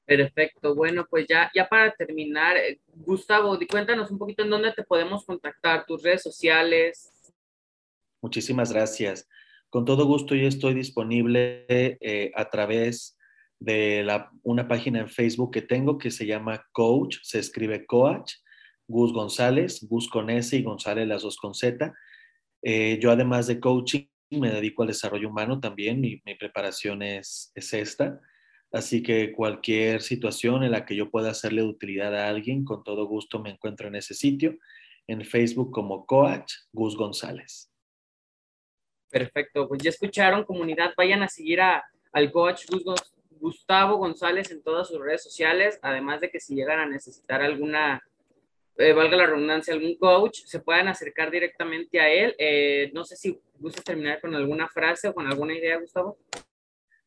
Perfecto. 0.06 0.76
Bueno, 0.76 1.08
pues 1.10 1.26
ya, 1.28 1.52
ya 1.54 1.68
para 1.68 1.92
terminar, 1.94 2.58
eh, 2.58 2.80
Gustavo, 2.88 3.58
cuéntanos 3.70 4.12
un 4.12 4.20
poquito 4.20 4.44
en 4.44 4.52
dónde 4.52 4.72
te 4.74 4.84
podemos 4.84 5.26
contactar, 5.26 5.86
tus 5.86 6.04
redes 6.04 6.22
sociales. 6.22 7.12
Muchísimas 8.22 8.72
gracias. 8.72 9.28
Con 9.70 9.84
todo 9.84 10.06
gusto 10.06 10.36
yo 10.36 10.48
estoy 10.48 10.74
disponible 10.74 11.66
eh, 11.70 12.32
a 12.36 12.50
través 12.50 13.18
de 13.60 14.08
una 14.44 14.68
página 14.68 15.00
en 15.00 15.10
Facebook 15.10 15.52
que 15.52 15.62
tengo 15.62 15.98
que 15.98 16.12
se 16.12 16.26
llama 16.26 16.64
Coach, 16.72 17.18
se 17.24 17.40
escribe 17.40 17.86
Coach, 17.86 18.34
Gus 18.88 19.12
González, 19.12 19.86
Gus 19.90 20.08
con 20.08 20.30
S 20.30 20.56
y 20.56 20.64
González 20.64 21.08
las 21.08 21.24
dos 21.24 21.38
con 21.38 21.56
Z. 21.56 21.94
Eh, 22.62 23.00
yo 23.02 23.12
además 23.12 23.48
de 23.48 23.60
coaching 23.60 24.06
me 24.32 24.52
dedico 24.52 24.84
al 24.84 24.90
desarrollo 24.90 25.30
humano 25.30 25.60
también, 25.60 26.00
mi, 26.00 26.22
mi 26.26 26.36
preparación 26.36 27.02
es, 27.02 27.52
es 27.56 27.74
esta. 27.74 28.20
Así 28.76 29.02
que 29.02 29.32
cualquier 29.32 30.02
situación 30.02 30.62
en 30.66 30.72
la 30.72 30.86
que 30.86 30.98
yo 30.98 31.10
pueda 31.10 31.30
hacerle 31.30 31.64
utilidad 31.64 32.14
a 32.14 32.28
alguien, 32.28 32.66
con 32.66 32.84
todo 32.84 33.08
gusto 33.08 33.40
me 33.40 33.52
encuentro 33.52 33.88
en 33.88 33.96
ese 33.96 34.14
sitio, 34.14 34.58
en 35.08 35.24
Facebook 35.24 35.72
como 35.72 36.06
Coach 36.06 36.52
Gus 36.74 36.98
González. 36.98 37.72
Perfecto, 39.10 39.70
pues 39.70 39.82
ya 39.82 39.92
escucharon 39.92 40.44
comunidad, 40.44 40.92
vayan 40.98 41.24
a 41.24 41.30
seguir 41.30 41.62
a, 41.62 41.86
al 42.12 42.34
coach 42.34 42.66
Gustavo 43.40 43.96
González 43.96 44.52
en 44.52 44.62
todas 44.62 44.90
sus 44.90 45.00
redes 45.00 45.24
sociales, 45.24 45.80
además 45.82 46.20
de 46.20 46.30
que 46.30 46.42
si 46.42 46.54
llegan 46.54 46.80
a 46.80 46.86
necesitar 46.86 47.42
alguna 47.42 48.04
eh, 48.76 48.92
valga 48.92 49.16
la 49.16 49.28
redundancia, 49.28 49.74
algún 49.74 49.96
coach, 49.96 50.42
se 50.44 50.60
puedan 50.60 50.90
acercar 50.90 51.32
directamente 51.32 51.98
a 52.02 52.12
él. 52.12 52.36
Eh, 52.38 52.92
no 52.94 53.06
sé 53.06 53.16
si 53.16 53.40
gustas 53.58 53.86
terminar 53.86 54.20
con 54.20 54.36
alguna 54.36 54.68
frase 54.68 55.08
o 55.08 55.14
con 55.14 55.28
alguna 55.28 55.54
idea, 55.54 55.80
Gustavo. 55.80 56.18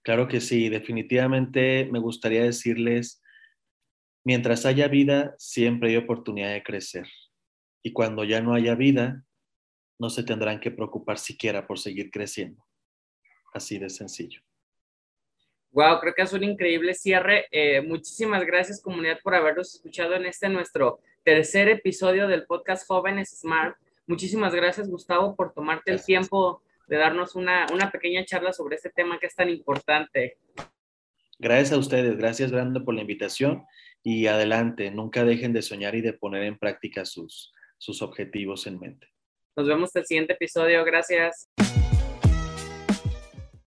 Claro 0.08 0.26
que 0.26 0.40
sí, 0.40 0.70
definitivamente 0.70 1.86
me 1.92 1.98
gustaría 1.98 2.42
decirles, 2.42 3.22
mientras 4.24 4.64
haya 4.64 4.88
vida, 4.88 5.34
siempre 5.36 5.90
hay 5.90 5.96
oportunidad 5.98 6.50
de 6.50 6.62
crecer. 6.62 7.06
Y 7.82 7.92
cuando 7.92 8.24
ya 8.24 8.40
no 8.40 8.54
haya 8.54 8.74
vida, 8.74 9.22
no 9.98 10.08
se 10.08 10.22
tendrán 10.22 10.60
que 10.60 10.70
preocupar 10.70 11.18
siquiera 11.18 11.66
por 11.66 11.78
seguir 11.78 12.10
creciendo. 12.10 12.64
Así 13.52 13.78
de 13.78 13.90
sencillo. 13.90 14.40
Wow, 15.72 16.00
creo 16.00 16.14
que 16.14 16.22
es 16.22 16.32
un 16.32 16.42
increíble 16.42 16.94
cierre. 16.94 17.44
Eh, 17.50 17.82
muchísimas 17.82 18.46
gracias 18.46 18.80
comunidad 18.80 19.18
por 19.22 19.34
habernos 19.34 19.74
escuchado 19.74 20.14
en 20.14 20.24
este 20.24 20.48
nuestro 20.48 21.00
tercer 21.22 21.68
episodio 21.68 22.28
del 22.28 22.46
podcast 22.46 22.86
Jóvenes 22.86 23.38
Smart. 23.38 23.76
Muchísimas 24.06 24.54
gracias 24.54 24.88
Gustavo 24.88 25.36
por 25.36 25.52
tomarte 25.52 25.92
el 25.92 26.02
tiempo 26.02 26.62
de 26.88 26.96
darnos 26.96 27.34
una, 27.34 27.66
una 27.72 27.90
pequeña 27.90 28.24
charla 28.24 28.52
sobre 28.52 28.76
este 28.76 28.90
tema 28.90 29.18
que 29.18 29.26
es 29.26 29.34
tan 29.34 29.48
importante. 29.48 30.38
Gracias 31.38 31.72
a 31.72 31.78
ustedes, 31.78 32.16
gracias 32.16 32.50
Brando 32.50 32.84
por 32.84 32.94
la 32.94 33.02
invitación 33.02 33.64
y 34.02 34.26
adelante, 34.26 34.90
nunca 34.90 35.24
dejen 35.24 35.52
de 35.52 35.62
soñar 35.62 35.94
y 35.94 36.00
de 36.00 36.12
poner 36.12 36.42
en 36.44 36.58
práctica 36.58 37.04
sus, 37.04 37.52
sus 37.76 38.02
objetivos 38.02 38.66
en 38.66 38.80
mente. 38.80 39.08
Nos 39.56 39.66
vemos 39.66 39.94
en 39.94 40.00
el 40.00 40.06
siguiente 40.06 40.32
episodio, 40.32 40.84
gracias. 40.84 41.48